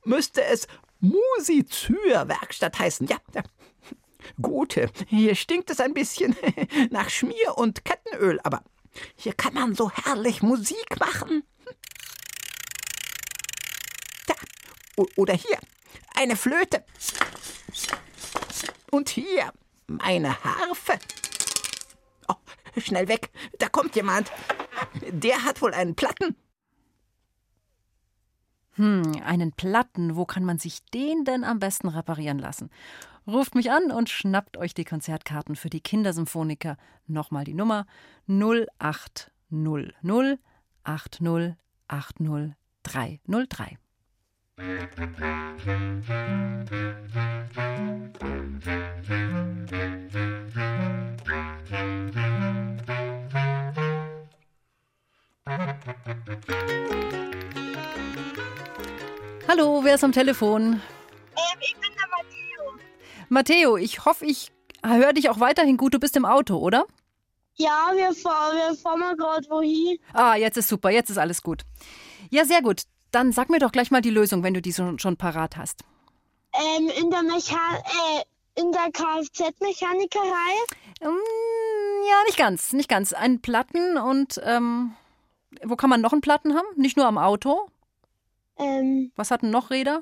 müsste 0.05 0.43
es 0.43 0.67
Musizürwerkstatt 1.01 2.79
heißen. 2.79 3.07
Ja, 3.07 3.17
ja. 3.33 3.43
Gute, 4.41 4.89
hier 5.07 5.35
stinkt 5.35 5.69
es 5.71 5.79
ein 5.79 5.93
bisschen 5.93 6.35
nach 6.91 7.09
Schmier 7.09 7.57
und 7.57 7.83
Kettenöl, 7.83 8.39
aber 8.43 8.63
hier 9.15 9.33
kann 9.33 9.53
man 9.53 9.75
so 9.75 9.89
herrlich 9.91 10.41
Musik 10.41 10.99
machen. 10.99 11.43
Da. 14.27 14.35
Oder 15.15 15.33
hier. 15.33 15.57
Eine 16.15 16.35
Flöte. 16.35 16.85
Und 18.91 19.09
hier 19.09 19.51
meine 19.87 20.43
Harfe. 20.43 20.99
Oh, 22.27 22.35
schnell 22.79 23.07
weg. 23.07 23.31
Da 23.59 23.69
kommt 23.69 23.95
jemand. 23.95 24.31
Der 25.07 25.43
hat 25.43 25.61
wohl 25.61 25.73
einen 25.73 25.95
Platten. 25.95 26.35
Hm, 28.81 29.21
einen 29.23 29.51
Platten. 29.51 30.15
Wo 30.15 30.25
kann 30.25 30.43
man 30.43 30.57
sich 30.57 30.83
den 30.85 31.23
denn 31.23 31.43
am 31.43 31.59
besten 31.59 31.87
reparieren 31.87 32.39
lassen? 32.39 32.71
Ruft 33.27 33.53
mich 33.53 33.69
an 33.69 33.91
und 33.91 34.09
schnappt 34.09 34.57
euch 34.57 34.73
die 34.73 34.85
Konzertkarten 34.85 35.55
für 35.55 35.69
die 35.69 35.81
Kindersymphoniker. 35.81 36.77
Nochmal 37.05 37.43
die 37.43 37.53
Nummer 37.53 37.85
0800 38.27 40.39
80 40.83 41.55
80 41.89 42.55
303. 42.81 43.77
Hallo, 59.47 59.83
wer 59.83 59.95
ist 59.95 60.03
am 60.03 60.11
Telefon? 60.11 60.73
Ähm, 60.73 61.59
ich 61.61 61.73
bin 61.75 61.89
der 61.91 62.07
Matteo. 62.09 62.79
Matteo, 63.29 63.77
ich 63.77 64.05
hoffe, 64.05 64.25
ich 64.25 64.51
höre 64.85 65.13
dich 65.13 65.29
auch 65.29 65.39
weiterhin 65.39 65.77
gut. 65.77 65.93
Du 65.93 65.99
bist 65.99 66.15
im 66.15 66.25
Auto, 66.25 66.57
oder? 66.57 66.85
Ja, 67.55 67.91
wir 67.93 68.13
fahren, 68.13 68.55
wir 68.55 68.75
fahren 68.75 68.99
mal 68.99 69.15
gerade 69.15 69.49
wohin. 69.49 69.97
Ah, 70.13 70.35
jetzt 70.35 70.57
ist 70.57 70.67
super, 70.69 70.89
jetzt 70.89 71.09
ist 71.09 71.17
alles 71.17 71.41
gut. 71.41 71.63
Ja, 72.29 72.45
sehr 72.45 72.61
gut. 72.61 72.83
Dann 73.11 73.31
sag 73.31 73.49
mir 73.49 73.59
doch 73.59 73.71
gleich 73.71 73.91
mal 73.91 74.01
die 74.01 74.09
Lösung, 74.09 74.43
wenn 74.43 74.53
du 74.53 74.61
die 74.61 74.73
schon, 74.73 74.99
schon 74.99 75.17
parat 75.17 75.57
hast. 75.57 75.83
Ähm, 76.53 76.89
in 77.01 77.09
der 77.09 77.23
Mecha 77.23 77.57
äh, 77.77 78.61
in 78.61 78.71
der 78.71 78.91
Kfz-Mechanikerei? 78.91 80.53
Mm, 81.01 82.07
ja, 82.09 82.23
nicht 82.25 82.37
ganz, 82.37 82.73
nicht 82.73 82.89
ganz. 82.89 83.13
Ein 83.13 83.41
Platten 83.41 83.97
und 83.97 84.39
ähm, 84.43 84.93
wo 85.63 85.75
kann 85.75 85.89
man 85.89 86.01
noch 86.01 86.13
einen 86.13 86.21
Platten 86.21 86.55
haben? 86.55 86.67
Nicht 86.75 86.95
nur 86.97 87.05
am 87.05 87.17
Auto? 87.17 87.67
Ähm, 88.61 89.11
Was 89.15 89.31
hatten 89.31 89.49
noch 89.49 89.69
Räder? 89.71 90.01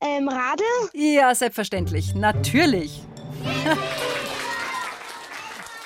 Ähm, 0.00 0.28
Rade? 0.28 0.64
Ja, 0.92 1.34
selbstverständlich. 1.34 2.14
Natürlich. 2.14 3.02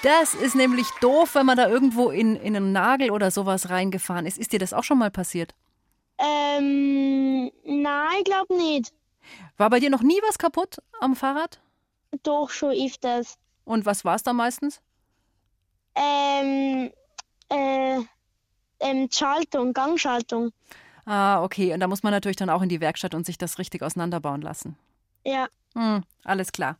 Das 0.02 0.34
ist 0.34 0.54
nämlich 0.54 0.86
doof, 1.00 1.34
wenn 1.34 1.46
man 1.46 1.56
da 1.56 1.68
irgendwo 1.68 2.10
in, 2.10 2.36
in 2.36 2.54
einen 2.54 2.70
Nagel 2.70 3.10
oder 3.10 3.32
sowas 3.32 3.68
reingefahren 3.68 4.26
ist. 4.26 4.38
Ist 4.38 4.52
dir 4.52 4.60
das 4.60 4.72
auch 4.72 4.84
schon 4.84 4.98
mal 4.98 5.10
passiert? 5.10 5.54
Ähm, 6.18 7.50
nein, 7.64 8.18
ich 8.18 8.24
glaube 8.24 8.56
nicht. 8.56 8.92
War 9.56 9.70
bei 9.70 9.80
dir 9.80 9.90
noch 9.90 10.02
nie 10.02 10.20
was 10.26 10.38
kaputt 10.38 10.78
am 11.00 11.16
Fahrrad? 11.16 11.60
Doch, 12.22 12.50
schon 12.50 12.70
öfters. 12.70 13.38
Und 13.64 13.86
was 13.86 14.04
war 14.04 14.14
es 14.14 14.22
da 14.22 14.32
meistens? 14.32 14.80
Ähm, 15.96 16.92
äh, 17.48 17.98
ähm, 18.80 19.08
Schaltung, 19.10 19.72
Gangschaltung. 19.72 20.52
Ah, 21.08 21.42
okay. 21.42 21.72
Und 21.72 21.80
da 21.80 21.88
muss 21.88 22.02
man 22.02 22.12
natürlich 22.12 22.36
dann 22.36 22.50
auch 22.50 22.60
in 22.60 22.68
die 22.68 22.82
Werkstatt 22.82 23.14
und 23.14 23.24
sich 23.24 23.38
das 23.38 23.58
richtig 23.58 23.82
auseinanderbauen 23.82 24.42
lassen. 24.42 24.76
Ja. 25.24 25.48
Hm, 25.74 26.02
alles 26.22 26.52
klar. 26.52 26.76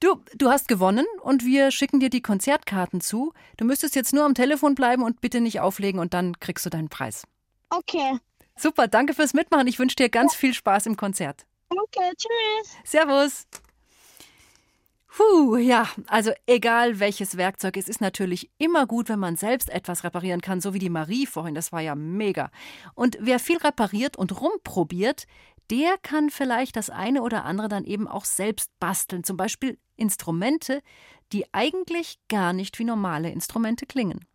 Du, 0.00 0.16
du 0.34 0.48
hast 0.48 0.66
gewonnen 0.66 1.04
und 1.20 1.44
wir 1.44 1.70
schicken 1.70 2.00
dir 2.00 2.08
die 2.08 2.22
Konzertkarten 2.22 3.02
zu. 3.02 3.34
Du 3.58 3.66
müsstest 3.66 3.96
jetzt 3.96 4.14
nur 4.14 4.24
am 4.24 4.34
Telefon 4.34 4.74
bleiben 4.74 5.02
und 5.02 5.20
bitte 5.20 5.42
nicht 5.42 5.60
auflegen 5.60 6.00
und 6.00 6.14
dann 6.14 6.40
kriegst 6.40 6.64
du 6.64 6.70
deinen 6.70 6.88
Preis. 6.88 7.26
Okay. 7.68 8.18
Super, 8.56 8.88
danke 8.88 9.12
fürs 9.12 9.34
Mitmachen. 9.34 9.66
Ich 9.66 9.78
wünsche 9.78 9.96
dir 9.96 10.08
ganz 10.08 10.34
viel 10.34 10.54
Spaß 10.54 10.86
im 10.86 10.96
Konzert. 10.96 11.44
Danke, 11.68 12.16
tschüss. 12.16 12.76
Servus. 12.84 13.46
Puh, 15.16 15.56
ja, 15.56 15.88
also 16.08 16.32
egal 16.44 16.98
welches 16.98 17.36
Werkzeug, 17.36 17.76
es 17.76 17.88
ist 17.88 18.00
natürlich 18.00 18.50
immer 18.58 18.84
gut, 18.84 19.08
wenn 19.08 19.20
man 19.20 19.36
selbst 19.36 19.70
etwas 19.70 20.02
reparieren 20.02 20.40
kann, 20.40 20.60
so 20.60 20.74
wie 20.74 20.80
die 20.80 20.90
Marie 20.90 21.26
vorhin, 21.26 21.54
das 21.54 21.70
war 21.70 21.80
ja 21.80 21.94
mega. 21.94 22.50
Und 22.96 23.16
wer 23.20 23.38
viel 23.38 23.58
repariert 23.58 24.16
und 24.16 24.40
rumprobiert, 24.40 25.26
der 25.70 25.98
kann 26.02 26.30
vielleicht 26.30 26.74
das 26.74 26.90
eine 26.90 27.22
oder 27.22 27.44
andere 27.44 27.68
dann 27.68 27.84
eben 27.84 28.08
auch 28.08 28.24
selbst 28.24 28.72
basteln, 28.80 29.22
zum 29.22 29.36
Beispiel 29.36 29.78
Instrumente, 29.96 30.82
die 31.32 31.44
eigentlich 31.52 32.18
gar 32.28 32.52
nicht 32.52 32.80
wie 32.80 32.84
normale 32.84 33.30
Instrumente 33.30 33.86
klingen. 33.86 34.26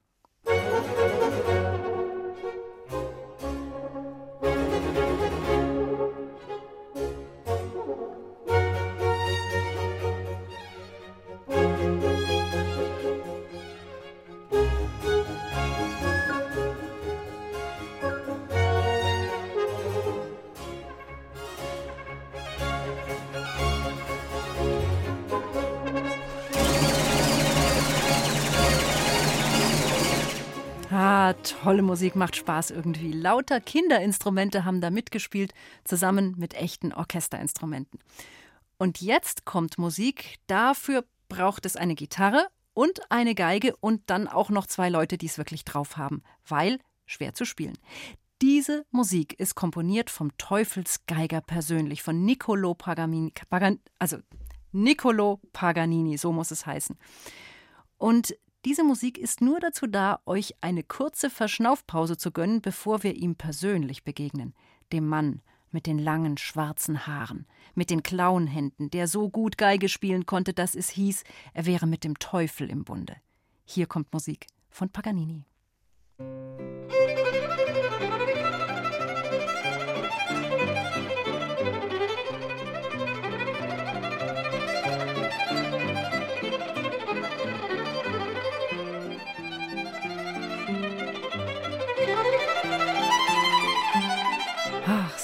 Tolle 31.43 31.81
Musik, 31.81 32.15
macht 32.15 32.35
Spaß 32.35 32.71
irgendwie. 32.71 33.11
Lauter 33.11 33.59
Kinderinstrumente 33.61 34.65
haben 34.65 34.81
da 34.81 34.89
mitgespielt, 34.89 35.53
zusammen 35.83 36.35
mit 36.37 36.53
echten 36.53 36.93
Orchesterinstrumenten. 36.93 37.99
Und 38.77 39.01
jetzt 39.01 39.45
kommt 39.45 39.77
Musik, 39.77 40.37
dafür 40.47 41.03
braucht 41.27 41.65
es 41.65 41.75
eine 41.75 41.95
Gitarre 41.95 42.47
und 42.73 43.11
eine 43.11 43.35
Geige 43.35 43.75
und 43.77 44.01
dann 44.09 44.27
auch 44.27 44.49
noch 44.49 44.65
zwei 44.65 44.89
Leute, 44.89 45.17
die 45.17 45.25
es 45.25 45.37
wirklich 45.37 45.65
drauf 45.65 45.97
haben, 45.97 46.23
weil 46.47 46.79
schwer 47.05 47.33
zu 47.33 47.45
spielen. 47.45 47.77
Diese 48.41 48.85
Musik 48.91 49.37
ist 49.37 49.55
komponiert 49.55 50.09
vom 50.09 50.35
Teufelsgeiger 50.37 51.41
persönlich, 51.41 52.01
von 52.01 52.23
Niccolo 52.23 52.73
Paganini, 52.73 53.33
also 53.97 54.17
Niccolo 54.71 55.41
Paganini, 55.51 56.17
so 56.17 56.31
muss 56.31 56.51
es 56.51 56.65
heißen. 56.65 56.97
Und 57.97 58.35
diese 58.65 58.83
Musik 58.83 59.17
ist 59.17 59.41
nur 59.41 59.59
dazu 59.59 59.87
da, 59.87 60.19
euch 60.25 60.53
eine 60.61 60.83
kurze 60.83 61.29
Verschnaufpause 61.29 62.17
zu 62.17 62.31
gönnen, 62.31 62.61
bevor 62.61 63.03
wir 63.03 63.15
ihm 63.15 63.35
persönlich 63.35 64.03
begegnen. 64.03 64.53
Dem 64.91 65.07
Mann 65.07 65.41
mit 65.71 65.85
den 65.85 65.99
langen 65.99 66.37
schwarzen 66.37 67.07
Haaren, 67.07 67.45
mit 67.75 67.89
den 67.89 68.03
Klauenhänden, 68.03 68.89
der 68.89 69.07
so 69.07 69.29
gut 69.29 69.57
Geige 69.57 69.87
spielen 69.87 70.25
konnte, 70.25 70.53
dass 70.53 70.75
es 70.75 70.89
hieß, 70.89 71.23
er 71.53 71.65
wäre 71.65 71.87
mit 71.87 72.03
dem 72.03 72.19
Teufel 72.19 72.69
im 72.69 72.83
Bunde. 72.83 73.15
Hier 73.65 73.85
kommt 73.85 74.11
Musik 74.11 74.47
von 74.69 74.89
Paganini. 74.89 75.45
Ach, 76.19 77.38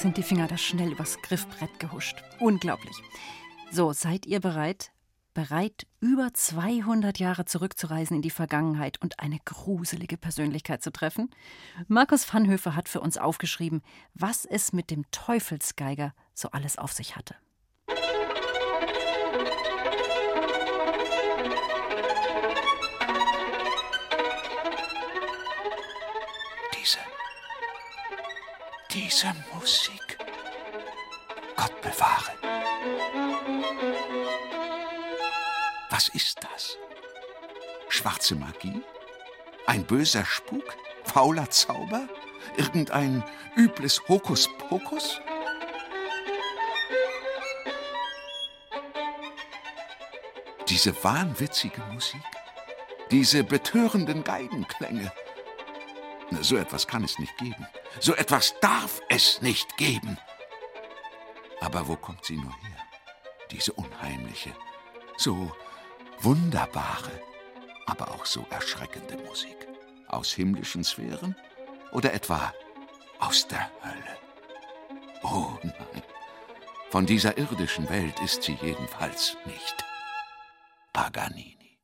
sind 0.05 0.17
die 0.17 0.23
Finger 0.23 0.47
da 0.47 0.55
schnell 0.55 0.91
übers 0.91 1.19
Griffbrett 1.23 1.79
gehuscht. 1.79 2.23
Unglaublich. 2.39 2.95
So, 3.71 3.91
seid 3.91 4.27
ihr 4.27 4.39
bereit? 4.39 4.91
Bereit, 5.33 5.87
über 5.99 6.31
200 6.31 7.17
Jahre 7.17 7.45
zurückzureisen 7.45 8.17
in 8.17 8.21
die 8.21 8.29
Vergangenheit 8.29 9.01
und 9.01 9.19
eine 9.19 9.39
gruselige 9.43 10.17
Persönlichkeit 10.17 10.83
zu 10.83 10.91
treffen? 10.91 11.31
Markus 11.87 12.31
Vanhöfer 12.31 12.75
hat 12.75 12.87
für 12.87 13.01
uns 13.01 13.17
aufgeschrieben, 13.17 13.81
was 14.13 14.45
es 14.45 14.73
mit 14.73 14.91
dem 14.91 15.09
Teufelsgeiger 15.09 16.13
so 16.35 16.51
alles 16.51 16.77
auf 16.77 16.91
sich 16.93 17.15
hatte. 17.15 17.35
Diese 29.15 29.33
Musik. 29.53 30.17
Gott 31.55 31.81
bewahre. 31.81 32.33
Was 35.89 36.09
ist 36.09 36.43
das? 36.43 36.77
Schwarze 37.87 38.35
Magie? 38.35 38.81
Ein 39.67 39.85
böser 39.85 40.25
Spuk? 40.25 40.75
Fauler 41.05 41.49
Zauber? 41.49 42.09
Irgendein 42.57 43.23
übles 43.55 44.01
Hokuspokus? 44.09 45.21
Diese 50.67 50.93
wahnwitzige 51.03 51.79
Musik, 51.93 52.21
diese 53.11 53.45
betörenden 53.45 54.25
Geigenklänge. 54.25 55.09
So 56.41 56.57
etwas 56.57 56.87
kann 56.87 57.03
es 57.03 57.19
nicht 57.19 57.37
geben. 57.37 57.67
So 57.99 58.15
etwas 58.15 58.55
darf 58.59 59.01
es 59.09 59.41
nicht 59.41 59.77
geben. 59.77 60.17
Aber 61.61 61.87
wo 61.87 61.95
kommt 61.95 62.25
sie 62.25 62.35
nur 62.35 62.53
her? 62.61 62.77
Diese 63.51 63.73
unheimliche, 63.73 64.53
so 65.17 65.51
wunderbare, 66.19 67.21
aber 67.85 68.11
auch 68.11 68.25
so 68.25 68.45
erschreckende 68.49 69.17
Musik. 69.17 69.67
Aus 70.07 70.31
himmlischen 70.31 70.83
Sphären 70.83 71.35
oder 71.91 72.13
etwa 72.13 72.53
aus 73.19 73.47
der 73.47 73.69
Hölle? 73.83 74.17
Oh 75.23 75.57
nein, 75.63 76.03
von 76.89 77.05
dieser 77.05 77.37
irdischen 77.37 77.89
Welt 77.89 78.19
ist 78.21 78.43
sie 78.43 78.57
jedenfalls 78.61 79.35
nicht. 79.45 79.83
Paganini. 80.93 81.79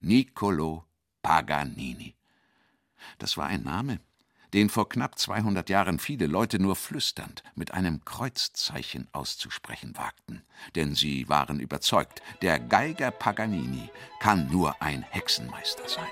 Niccolo 0.00 0.84
Paganini. 1.22 2.16
Das 3.18 3.36
war 3.36 3.46
ein 3.46 3.62
Name, 3.62 4.00
den 4.54 4.68
vor 4.68 4.88
knapp 4.88 5.18
200 5.18 5.68
Jahren 5.68 5.98
viele 5.98 6.26
Leute 6.26 6.58
nur 6.58 6.76
flüsternd 6.76 7.42
mit 7.54 7.72
einem 7.72 8.04
Kreuzzeichen 8.04 9.08
auszusprechen 9.12 9.96
wagten. 9.96 10.42
Denn 10.74 10.94
sie 10.94 11.28
waren 11.28 11.60
überzeugt, 11.60 12.22
der 12.42 12.58
Geiger 12.58 13.10
Paganini 13.10 13.90
kann 14.20 14.48
nur 14.50 14.80
ein 14.80 15.02
Hexenmeister 15.02 15.88
sein. 15.88 16.06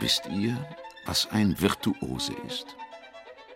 Wisst 0.00 0.26
ihr, 0.26 0.56
was 1.06 1.26
ein 1.30 1.60
Virtuose 1.60 2.32
ist? 2.46 2.76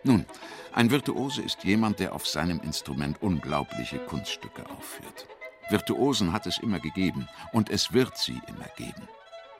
Nun, 0.03 0.25
ein 0.73 0.91
Virtuose 0.91 1.41
ist 1.41 1.63
jemand, 1.63 1.99
der 1.99 2.13
auf 2.13 2.27
seinem 2.27 2.59
Instrument 2.59 3.21
unglaubliche 3.21 3.99
Kunststücke 3.99 4.69
aufführt. 4.69 5.27
Virtuosen 5.73 6.33
hat 6.33 6.45
es 6.45 6.59
immer 6.59 6.79
gegeben 6.79 7.27
und 7.51 7.71
es 7.71 7.93
wird 7.93 8.15
sie 8.15 8.39
immer 8.45 8.67
geben. 8.77 9.07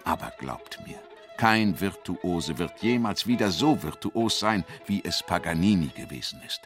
Aber 0.04 0.32
glaubt 0.38 0.80
mir, 0.86 1.00
kein 1.38 1.82
Virtuose 1.82 2.60
wird 2.60 2.84
jemals 2.84 3.26
wieder 3.26 3.50
so 3.50 3.82
virtuos 3.82 4.38
sein, 4.38 4.64
wie 4.86 5.04
es 5.04 5.24
Paganini 5.24 5.88
gewesen 5.88 6.40
ist. 6.46 6.62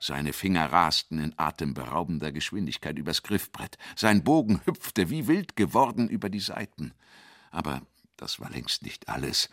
Seine 0.00 0.32
Finger 0.32 0.72
rasten 0.72 1.20
in 1.20 1.32
atemberaubender 1.36 2.32
Geschwindigkeit 2.32 2.98
übers 2.98 3.22
Griffbrett, 3.22 3.78
sein 3.94 4.24
Bogen 4.24 4.60
hüpfte 4.64 5.10
wie 5.10 5.28
wild 5.28 5.54
geworden 5.54 6.08
über 6.08 6.28
die 6.28 6.40
Saiten. 6.40 6.92
Aber 7.52 7.82
das 8.16 8.40
war 8.40 8.50
längst 8.50 8.82
nicht 8.82 9.08
alles. 9.08 9.48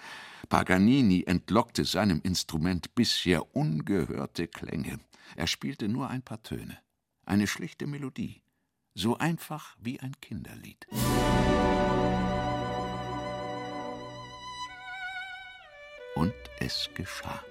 Paganini 0.49 1.23
entlockte 1.27 1.85
seinem 1.85 2.19
Instrument 2.23 2.95
bisher 2.95 3.55
ungehörte 3.55 4.47
Klänge. 4.47 4.99
Er 5.35 5.45
spielte 5.45 5.87
nur 5.87 6.09
ein 6.09 6.23
paar 6.23 6.41
Töne, 6.41 6.79
eine 7.27 7.45
schlichte 7.45 7.85
Melodie, 7.85 8.41
so 8.99 9.17
einfach 9.17 9.77
wie 9.81 9.97
ein 10.01 10.11
Kinderlied. 10.19 10.85
Und 16.15 16.33
es 16.59 16.89
geschah. 16.95 17.41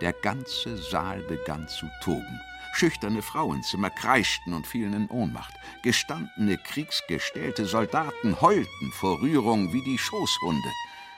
Der 0.00 0.12
ganze 0.12 0.76
Saal 0.76 1.20
begann 1.22 1.68
zu 1.68 1.86
toben. 2.02 2.40
Schüchterne 2.74 3.22
Frauenzimmer 3.22 3.90
kreischten 3.90 4.54
und 4.54 4.66
fielen 4.66 4.94
in 4.94 5.08
Ohnmacht. 5.08 5.54
Gestandene, 5.84 6.58
kriegsgestellte 6.58 7.66
Soldaten 7.66 8.40
heulten 8.40 8.92
vor 8.92 9.20
Rührung 9.20 9.72
wie 9.72 9.84
die 9.84 9.98
Schoßhunde. 9.98 10.68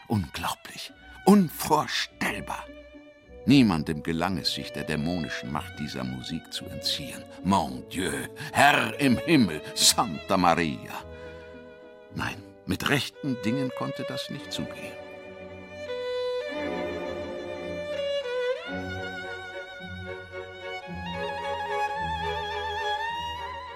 Unglaublich, 0.08 0.92
unvorstellbar. 1.24 2.66
Niemandem 3.46 4.02
gelang 4.02 4.38
es, 4.38 4.54
sich 4.54 4.72
der 4.72 4.84
dämonischen 4.84 5.52
Macht 5.52 5.78
dieser 5.78 6.02
Musik 6.02 6.50
zu 6.50 6.64
entziehen. 6.66 7.22
Mon 7.42 7.86
Dieu, 7.90 8.10
Herr 8.52 8.98
im 8.98 9.18
Himmel, 9.18 9.60
Santa 9.74 10.36
Maria. 10.38 11.04
Nein, 12.14 12.42
mit 12.64 12.88
rechten 12.88 13.36
Dingen 13.44 13.70
konnte 13.76 14.04
das 14.08 14.30
nicht 14.30 14.50
zugehen. 14.50 14.92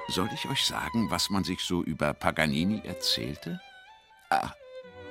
Soll 0.08 0.30
ich 0.32 0.48
euch 0.48 0.64
sagen, 0.64 1.10
was 1.10 1.28
man 1.28 1.44
sich 1.44 1.60
so 1.60 1.82
über 1.82 2.14
Paganini 2.14 2.80
erzählte? 2.84 3.60
Ah, 4.30 4.52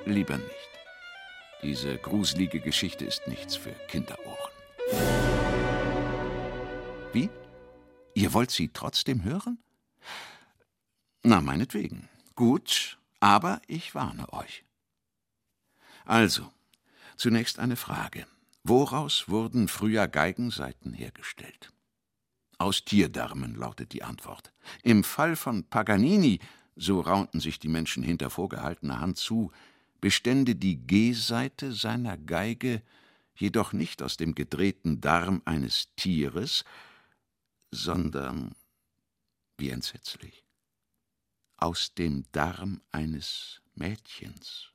lieber 0.06 0.38
nicht. 0.38 0.77
Diese 1.64 1.98
gruselige 1.98 2.60
Geschichte 2.60 3.04
ist 3.06 3.28
nichts 3.28 3.56
für 3.56 3.74
Kinderohren. 3.88 4.54
Wie? 7.14 7.30
Ihr 8.14 8.34
wollt 8.34 8.52
sie 8.52 8.70
trotzdem 8.70 9.24
hören? 9.24 9.58
Na, 11.24 11.42
meinetwegen. 11.42 12.10
Gut, 12.36 13.00
aber 13.20 13.62
ich 13.68 13.96
warne 13.96 14.32
euch. 14.34 14.64
Also, 16.06 16.52
zunächst 17.16 17.58
eine 17.58 17.76
Frage. 17.76 18.28
Woraus 18.64 19.28
wurden 19.28 19.68
früher 19.68 20.08
Geigensaiten 20.08 20.94
hergestellt? 20.94 21.74
Aus 22.60 22.86
Tierdarmen 22.86 23.56
lautet 23.56 23.94
die 23.94 24.04
Antwort. 24.04 24.54
Im 24.84 25.04
Fall 25.04 25.36
von 25.36 25.64
Paganini, 25.64 26.40
so 26.76 27.02
raunten 27.02 27.40
sich 27.40 27.60
die 27.60 27.68
Menschen 27.68 28.04
hinter 28.04 28.30
vorgehaltener 28.30 29.00
Hand 29.00 29.18
zu, 29.18 29.52
bestände 30.02 30.56
die 30.56 30.78
G-Seite 30.78 31.74
seiner 31.74 32.18
Geige 32.18 32.82
jedoch 33.36 33.74
nicht 33.74 34.02
aus 34.02 34.18
dem 34.18 34.36
gedrehten 34.36 35.02
Darm 35.02 35.42
eines 35.46 35.94
Tieres, 35.96 36.66
sondern, 37.72 38.56
wie 39.58 39.70
entsetzlich, 39.70 40.44
aus 41.58 41.94
dem 41.94 42.26
Darm 42.32 42.82
eines 42.92 43.62
Mädchens, 43.76 44.72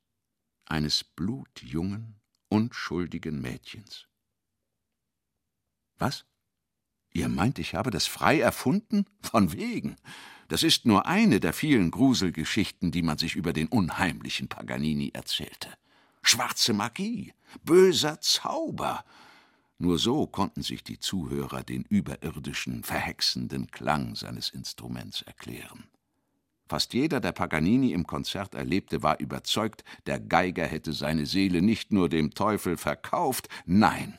eines 0.66 1.04
blutjungen, 1.04 2.20
unschuldigen 2.48 3.40
Mädchens. 3.40 4.06
Was? 5.98 6.24
Ihr 7.12 7.28
meint, 7.28 7.58
ich 7.58 7.74
habe 7.74 7.90
das 7.90 8.06
frei 8.06 8.40
erfunden? 8.40 9.06
Von 9.20 9.52
wegen. 9.52 9.96
Das 10.52 10.62
ist 10.62 10.84
nur 10.84 11.06
eine 11.06 11.40
der 11.40 11.54
vielen 11.54 11.90
Gruselgeschichten, 11.90 12.90
die 12.90 13.00
man 13.00 13.16
sich 13.16 13.36
über 13.36 13.54
den 13.54 13.68
unheimlichen 13.68 14.48
Paganini 14.48 15.10
erzählte. 15.14 15.70
Schwarze 16.20 16.74
Magie, 16.74 17.32
böser 17.64 18.20
Zauber. 18.20 19.02
Nur 19.78 19.98
so 19.98 20.26
konnten 20.26 20.60
sich 20.60 20.84
die 20.84 20.98
Zuhörer 20.98 21.62
den 21.62 21.84
überirdischen, 21.84 22.84
verhexenden 22.84 23.70
Klang 23.70 24.14
seines 24.14 24.50
Instruments 24.50 25.22
erklären. 25.22 25.84
Fast 26.68 26.92
jeder, 26.92 27.20
der 27.20 27.32
Paganini 27.32 27.92
im 27.92 28.06
Konzert 28.06 28.54
erlebte, 28.54 29.02
war 29.02 29.20
überzeugt, 29.20 29.84
der 30.04 30.20
Geiger 30.20 30.66
hätte 30.66 30.92
seine 30.92 31.24
Seele 31.24 31.62
nicht 31.62 31.92
nur 31.92 32.10
dem 32.10 32.34
Teufel 32.34 32.76
verkauft, 32.76 33.48
nein, 33.64 34.18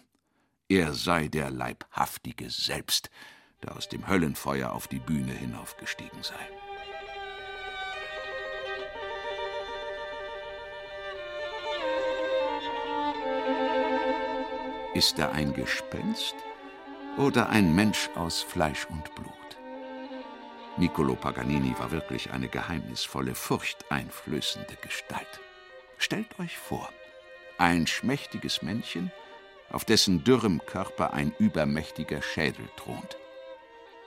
er 0.68 0.96
sei 0.96 1.28
der 1.28 1.52
Leibhaftige 1.52 2.50
selbst, 2.50 3.12
der 3.64 3.76
aus 3.76 3.90
dem 3.90 4.08
Höllenfeuer 4.08 4.72
auf 4.72 4.88
die 4.88 5.00
Bühne 5.00 5.32
hinaufgestiegen 5.32 6.22
sei. 6.22 6.36
Ist 14.94 15.18
er 15.18 15.32
ein 15.32 15.54
Gespenst 15.54 16.36
oder 17.18 17.50
ein 17.50 17.74
Mensch 17.74 18.10
aus 18.16 18.42
Fleisch 18.42 18.86
und 18.92 19.16
Blut? 19.16 19.34
Niccolo 20.78 21.16
Paganini 21.16 21.74
war 21.78 21.92
wirklich 21.92 22.32
eine 22.32 22.48
geheimnisvolle, 22.48 23.34
furchteinflößende 23.34 24.76
Gestalt. 24.82 25.40
Stellt 25.98 26.40
euch 26.40 26.58
vor, 26.58 26.90
ein 27.58 27.88
schmächtiges 27.88 28.62
Männchen, 28.62 29.12
auf 29.72 29.86
dessen 29.86 30.24
dürrem 30.24 30.64
Körper 30.66 31.14
ein 31.14 31.34
übermächtiger 31.40 32.22
Schädel 32.22 32.68
thront. 32.78 33.18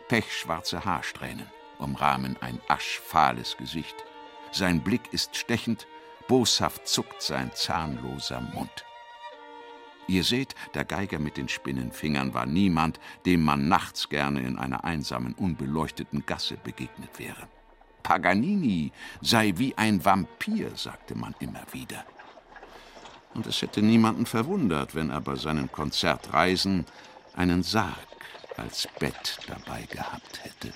Pechschwarze 0.08 0.84
Haarsträhnen 0.84 1.46
umrahmen 1.78 2.36
ein 2.40 2.60
aschfahles 2.68 3.56
Gesicht. 3.56 3.96
Sein 4.52 4.80
Blick 4.82 5.12
ist 5.12 5.36
stechend, 5.36 5.86
boshaft 6.28 6.86
zuckt 6.86 7.22
sein 7.22 7.50
zahnloser 7.54 8.40
Mund. 8.40 8.84
Ihr 10.08 10.22
seht, 10.22 10.54
der 10.74 10.84
Geiger 10.84 11.18
mit 11.18 11.36
den 11.36 11.48
Spinnenfingern 11.48 12.32
war 12.32 12.46
niemand, 12.46 13.00
dem 13.26 13.42
man 13.42 13.68
nachts 13.68 14.08
gerne 14.08 14.40
in 14.40 14.56
einer 14.56 14.84
einsamen, 14.84 15.34
unbeleuchteten 15.34 16.24
Gasse 16.24 16.56
begegnet 16.56 17.18
wäre. 17.18 17.48
Paganini 18.04 18.92
sei 19.20 19.52
wie 19.56 19.76
ein 19.76 20.04
Vampir, 20.04 20.76
sagte 20.76 21.16
man 21.16 21.34
immer 21.40 21.64
wieder. 21.72 22.04
Und 23.34 23.46
es 23.46 23.60
hätte 23.60 23.82
niemanden 23.82 24.26
verwundert, 24.26 24.94
wenn 24.94 25.10
er 25.10 25.20
bei 25.20 25.34
seinen 25.34 25.70
Konzertreisen 25.72 26.86
einen 27.34 27.64
Sarg 27.64 28.06
als 28.56 28.88
Bett 28.98 29.38
dabei 29.46 29.82
gehabt 29.82 30.44
hätte. 30.44 30.72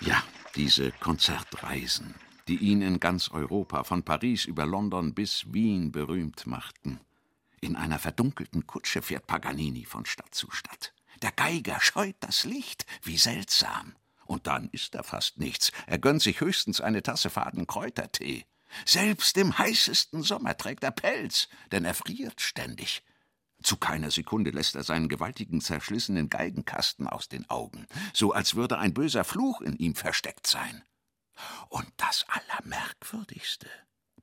Ja, 0.00 0.22
diese 0.56 0.92
Konzertreisen, 0.92 2.14
die 2.48 2.56
ihn 2.56 2.82
in 2.82 3.00
ganz 3.00 3.30
Europa, 3.30 3.84
von 3.84 4.02
Paris 4.02 4.44
über 4.44 4.66
London 4.66 5.14
bis 5.14 5.52
Wien 5.52 5.92
berühmt 5.92 6.46
machten. 6.46 7.00
In 7.60 7.76
einer 7.76 7.98
verdunkelten 7.98 8.66
Kutsche 8.66 9.02
fährt 9.02 9.26
Paganini 9.26 9.84
von 9.84 10.06
Stadt 10.06 10.34
zu 10.34 10.50
Stadt. 10.50 10.94
Der 11.22 11.32
Geiger 11.32 11.78
scheut 11.80 12.16
das 12.20 12.44
Licht, 12.44 12.86
wie 13.02 13.18
seltsam. 13.18 13.94
Und 14.24 14.46
dann 14.46 14.70
isst 14.70 14.94
er 14.94 15.04
fast 15.04 15.38
nichts. 15.38 15.70
Er 15.86 15.98
gönnt 15.98 16.22
sich 16.22 16.40
höchstens 16.40 16.80
eine 16.80 17.02
Tasse 17.02 17.28
faden 17.28 17.66
Kräutertee. 17.66 18.46
Selbst 18.86 19.36
im 19.36 19.58
heißesten 19.58 20.22
Sommer 20.22 20.56
trägt 20.56 20.84
er 20.84 20.92
Pelz, 20.92 21.48
denn 21.72 21.84
er 21.84 21.94
friert 21.94 22.40
ständig. 22.40 23.02
Zu 23.62 23.76
keiner 23.76 24.10
Sekunde 24.10 24.50
lässt 24.50 24.74
er 24.74 24.84
seinen 24.84 25.08
gewaltigen, 25.08 25.60
zerschlissenen 25.60 26.28
Geigenkasten 26.28 27.06
aus 27.06 27.28
den 27.28 27.48
Augen, 27.50 27.86
so 28.14 28.32
als 28.32 28.54
würde 28.54 28.78
ein 28.78 28.94
böser 28.94 29.24
Fluch 29.24 29.60
in 29.60 29.76
ihm 29.76 29.94
versteckt 29.94 30.46
sein. 30.46 30.82
Und 31.68 31.86
das 31.96 32.24
Allermerkwürdigste: 32.28 33.68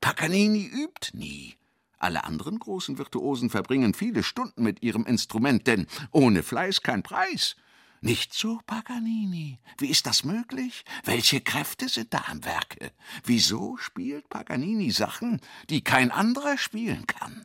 Paganini 0.00 0.66
übt 0.66 1.16
nie. 1.16 1.56
Alle 1.98 2.24
anderen 2.24 2.58
großen 2.58 2.98
Virtuosen 2.98 3.50
verbringen 3.50 3.92
viele 3.92 4.22
Stunden 4.22 4.62
mit 4.62 4.82
ihrem 4.82 5.04
Instrument, 5.04 5.66
denn 5.66 5.86
ohne 6.12 6.42
Fleiß 6.42 6.82
kein 6.82 7.02
Preis. 7.02 7.56
Nicht 8.00 8.32
so 8.32 8.60
Paganini. 8.64 9.58
Wie 9.78 9.88
ist 9.88 10.06
das 10.06 10.22
möglich? 10.22 10.84
Welche 11.04 11.40
Kräfte 11.40 11.88
sind 11.88 12.14
da 12.14 12.24
am 12.28 12.44
Werke? 12.44 12.92
Wieso 13.24 13.76
spielt 13.76 14.28
Paganini 14.28 14.92
Sachen, 14.92 15.40
die 15.68 15.82
kein 15.82 16.12
anderer 16.12 16.56
spielen 16.56 17.08
kann? 17.08 17.44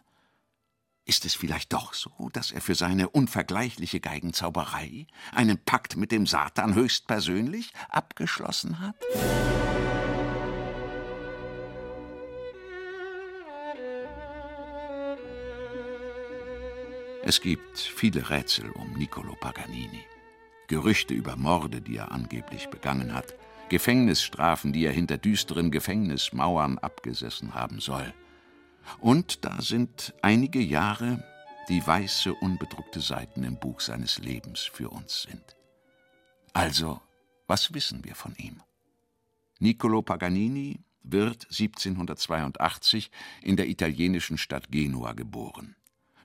Ist 1.06 1.26
es 1.26 1.36
vielleicht 1.36 1.74
doch 1.74 1.94
so, 1.94 2.30
dass 2.32 2.52
er 2.52 2.62
für 2.62 2.76
seine 2.76 3.10
unvergleichliche 3.10 4.00
Geigenzauberei 4.00 5.06
einen 5.34 5.58
Pakt 5.58 5.98
mit 5.98 6.14
dem 6.14 6.26
Satan 6.26 6.76
höchstpersönlich 6.76 7.74
abgeschlossen 7.90 8.80
hat? 8.80 8.96
Es 17.26 17.42
gibt 17.42 17.80
viele 17.80 18.30
Rätsel 18.30 18.70
um 18.72 18.94
Niccolo 18.94 19.36
Paganini. 19.36 20.06
Gerüchte 20.68 21.14
über 21.14 21.36
Morde, 21.36 21.82
die 21.82 21.98
er 21.98 22.14
angeblich 22.14 22.70
begangen 22.70 23.14
hat, 23.14 23.34
Gefängnisstrafen, 23.68 24.72
die 24.72 24.86
er 24.86 24.94
hinter 24.94 25.18
düsteren 25.18 25.70
Gefängnismauern 25.70 26.78
abgesessen 26.78 27.54
haben 27.54 27.82
soll. 27.82 28.14
Und 29.00 29.46
da 29.46 29.62
sind 29.62 30.14
einige 30.22 30.60
Jahre, 30.60 31.24
die 31.70 31.86
weiße, 31.86 32.34
unbedruckte 32.34 33.00
Seiten 33.00 33.44
im 33.44 33.60
Buch 33.60 33.80
seines 33.80 34.20
Lebens 34.20 34.62
für 34.62 34.90
uns 34.90 35.24
sind. 35.24 35.56
Also, 36.54 37.02
was 37.48 37.74
wissen 37.74 38.04
wir 38.04 38.16
von 38.16 38.36
ihm? 38.36 38.62
Niccolo 39.60 40.02
Paganini 40.02 40.80
wird 41.04 41.46
1782 41.46 43.12
in 43.42 43.58
der 43.58 43.68
italienischen 43.68 44.38
Stadt 44.38 44.72
Genua 44.72 45.14
geboren. 45.14 45.76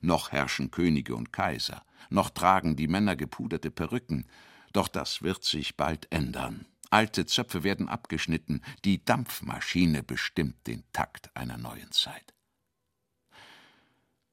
Noch 0.01 0.33
herrschen 0.33 0.71
Könige 0.71 1.17
und 1.17 1.33
Kaiser, 1.33 1.85
noch 2.11 2.31
tragen 2.31 2.77
die 2.77 2.89
Männer 2.89 3.17
gepuderte 3.17 3.71
Perücken, 3.71 4.27
doch 4.73 4.89
das 4.89 5.23
wird 5.23 5.45
sich 5.45 5.77
bald 5.77 6.11
ändern. 6.13 6.67
Alte 6.91 7.27
Zöpfe 7.27 7.65
werden 7.65 7.89
abgeschnitten, 7.89 8.63
die 8.85 9.05
Dampfmaschine 9.05 10.03
bestimmt 10.03 10.67
den 10.67 10.85
Takt 10.93 11.37
einer 11.37 11.59
neuen 11.59 11.91
Zeit. 11.93 12.35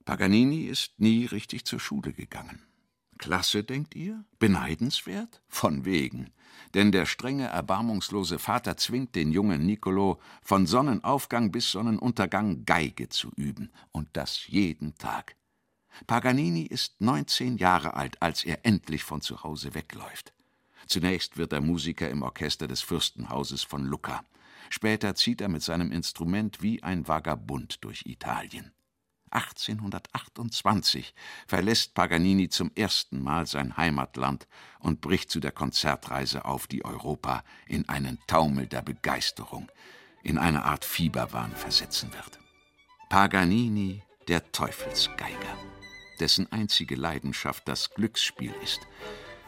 Paganini 0.05 0.65
ist 0.65 0.99
nie 0.99 1.25
richtig 1.25 1.65
zur 1.65 1.79
Schule 1.79 2.13
gegangen. 2.13 2.61
Klasse, 3.17 3.63
denkt 3.63 3.95
ihr? 3.95 4.23
Beneidenswert? 4.37 5.41
Von 5.47 5.83
wegen. 5.83 6.31
Denn 6.75 6.91
der 6.91 7.07
strenge, 7.07 7.47
erbarmungslose 7.47 8.37
Vater 8.37 8.77
zwingt 8.77 9.15
den 9.15 9.31
jungen 9.31 9.65
Nicolo, 9.65 10.19
von 10.43 10.67
Sonnenaufgang 10.67 11.51
bis 11.51 11.71
Sonnenuntergang 11.71 12.65
Geige 12.65 13.09
zu 13.09 13.31
üben. 13.35 13.71
Und 13.91 14.09
das 14.13 14.47
jeden 14.47 14.95
Tag. 14.97 15.35
Paganini 16.05 16.63
ist 16.63 17.01
19 17.01 17.57
Jahre 17.57 17.95
alt, 17.95 18.21
als 18.21 18.43
er 18.43 18.63
endlich 18.63 19.03
von 19.03 19.21
zu 19.21 19.43
Hause 19.43 19.73
wegläuft. 19.73 20.33
Zunächst 20.85 21.37
wird 21.37 21.51
er 21.51 21.61
Musiker 21.61 22.09
im 22.09 22.21
Orchester 22.21 22.67
des 22.67 22.81
Fürstenhauses 22.81 23.63
von 23.63 23.85
Lucca. 23.85 24.23
Später 24.69 25.15
zieht 25.15 25.41
er 25.41 25.47
mit 25.47 25.63
seinem 25.63 25.91
Instrument 25.91 26.61
wie 26.61 26.83
ein 26.83 27.07
Vagabund 27.07 27.83
durch 27.83 28.05
Italien. 28.05 28.71
1828 29.35 31.13
verlässt 31.47 31.93
Paganini 31.93 32.49
zum 32.49 32.71
ersten 32.75 33.21
Mal 33.21 33.45
sein 33.45 33.77
Heimatland 33.77 34.47
und 34.79 35.01
bricht 35.01 35.29
zu 35.29 35.39
der 35.39 35.51
Konzertreise 35.51 36.45
auf, 36.45 36.67
die 36.67 36.85
Europa 36.85 37.43
in 37.67 37.87
einen 37.89 38.19
Taumel 38.27 38.67
der 38.67 38.81
Begeisterung, 38.81 39.71
in 40.23 40.37
eine 40.37 40.63
Art 40.63 40.85
Fieberwahn 40.85 41.51
versetzen 41.51 42.13
wird. 42.13 42.39
Paganini, 43.09 44.01
der 44.27 44.51
Teufelsgeiger 44.51 45.57
dessen 46.19 46.51
einzige 46.51 46.95
Leidenschaft 46.95 47.67
das 47.67 47.91
Glücksspiel 47.91 48.53
ist. 48.63 48.81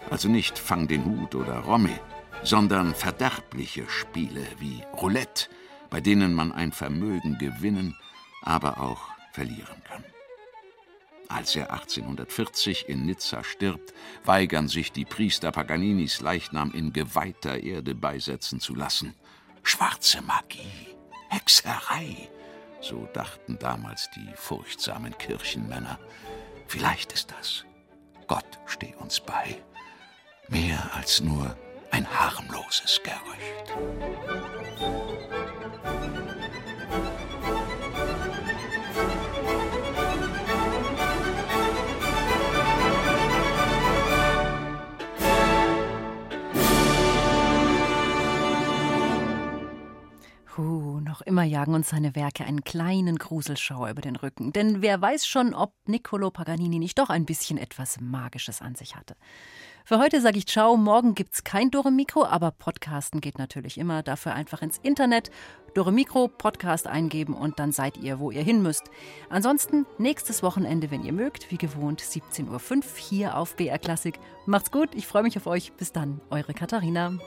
Also 0.09 0.29
nicht 0.29 0.57
Fang 0.57 0.87
den 0.87 1.05
Hut 1.05 1.35
oder 1.35 1.59
Romme, 1.59 1.99
sondern 2.43 2.93
verderbliche 2.93 3.89
Spiele 3.89 4.45
wie 4.59 4.83
Roulette, 4.93 5.49
bei 5.89 6.01
denen 6.01 6.33
man 6.33 6.51
ein 6.51 6.71
Vermögen 6.71 7.37
gewinnen, 7.37 7.95
aber 8.41 8.79
auch 8.79 9.16
verlieren 9.37 9.83
kann. 9.83 10.03
Als 11.27 11.55
er 11.55 11.71
1840 11.71 12.89
in 12.89 13.05
Nizza 13.05 13.43
stirbt, 13.43 13.93
weigern 14.25 14.67
sich 14.67 14.91
die 14.91 15.05
Priester 15.05 15.51
Paganinis 15.51 16.21
Leichnam 16.21 16.71
in 16.71 16.91
geweihter 16.91 17.61
Erde 17.61 17.93
beisetzen 17.93 18.59
zu 18.59 18.73
lassen. 18.73 19.13
Schwarze 19.61 20.23
Magie, 20.23 20.95
Hexerei, 21.29 22.29
so 22.81 23.07
dachten 23.13 23.59
damals 23.59 24.09
die 24.15 24.31
furchtsamen 24.35 25.15
Kirchenmänner. 25.19 25.99
Vielleicht 26.65 27.11
ist 27.13 27.29
das. 27.31 27.63
Gott 28.25 28.57
steh 28.65 28.95
uns 28.95 29.19
bei. 29.19 29.61
Mehr 30.47 30.89
als 30.95 31.21
nur 31.21 31.55
ein 31.91 32.07
harmloses 32.09 32.99
Gerücht. 33.03 33.67
Noch 51.17 51.25
immer 51.25 51.43
jagen 51.43 51.73
uns 51.73 51.89
seine 51.89 52.15
Werke 52.15 52.45
einen 52.45 52.63
kleinen 52.63 53.17
Gruselschauer 53.17 53.89
über 53.89 54.01
den 54.01 54.15
Rücken. 54.15 54.53
Denn 54.53 54.83
wer 54.83 55.01
weiß 55.01 55.25
schon, 55.25 55.55
ob 55.55 55.73
Niccolo 55.87 56.29
Paganini 56.29 56.77
nicht 56.77 56.99
doch 56.99 57.09
ein 57.09 57.25
bisschen 57.25 57.57
etwas 57.57 57.99
Magisches 57.99 58.61
an 58.61 58.75
sich 58.75 58.95
hatte. 58.95 59.15
Für 59.83 59.97
heute 59.97 60.21
sage 60.21 60.37
ich 60.37 60.45
Ciao. 60.45 60.77
Morgen 60.77 61.15
gibt's 61.15 61.43
kein 61.43 61.71
Dore 61.71 61.91
Mikro, 61.91 62.25
aber 62.25 62.51
Podcasten 62.51 63.19
geht 63.19 63.39
natürlich 63.39 63.79
immer. 63.79 64.03
Dafür 64.03 64.35
einfach 64.35 64.61
ins 64.61 64.77
Internet 64.77 65.31
Dore 65.73 65.91
Mikro 65.91 66.27
Podcast 66.27 66.85
eingeben 66.85 67.33
und 67.33 67.57
dann 67.57 67.71
seid 67.71 67.97
ihr, 67.97 68.19
wo 68.19 68.29
ihr 68.29 68.43
hin 68.43 68.61
müsst. 68.61 68.91
Ansonsten 69.29 69.87
nächstes 69.97 70.43
Wochenende, 70.43 70.91
wenn 70.91 71.03
ihr 71.03 71.13
mögt, 71.13 71.49
wie 71.49 71.57
gewohnt 71.57 72.01
17.05 72.01 72.75
Uhr 72.75 72.83
hier 72.97 73.37
auf 73.37 73.55
BR 73.55 73.79
Klassik. 73.79 74.19
Macht's 74.45 74.69
gut, 74.69 74.89
ich 74.93 75.07
freue 75.07 75.23
mich 75.23 75.37
auf 75.37 75.47
euch. 75.47 75.73
Bis 75.73 75.91
dann, 75.91 76.21
eure 76.29 76.53
Katharina. 76.53 77.17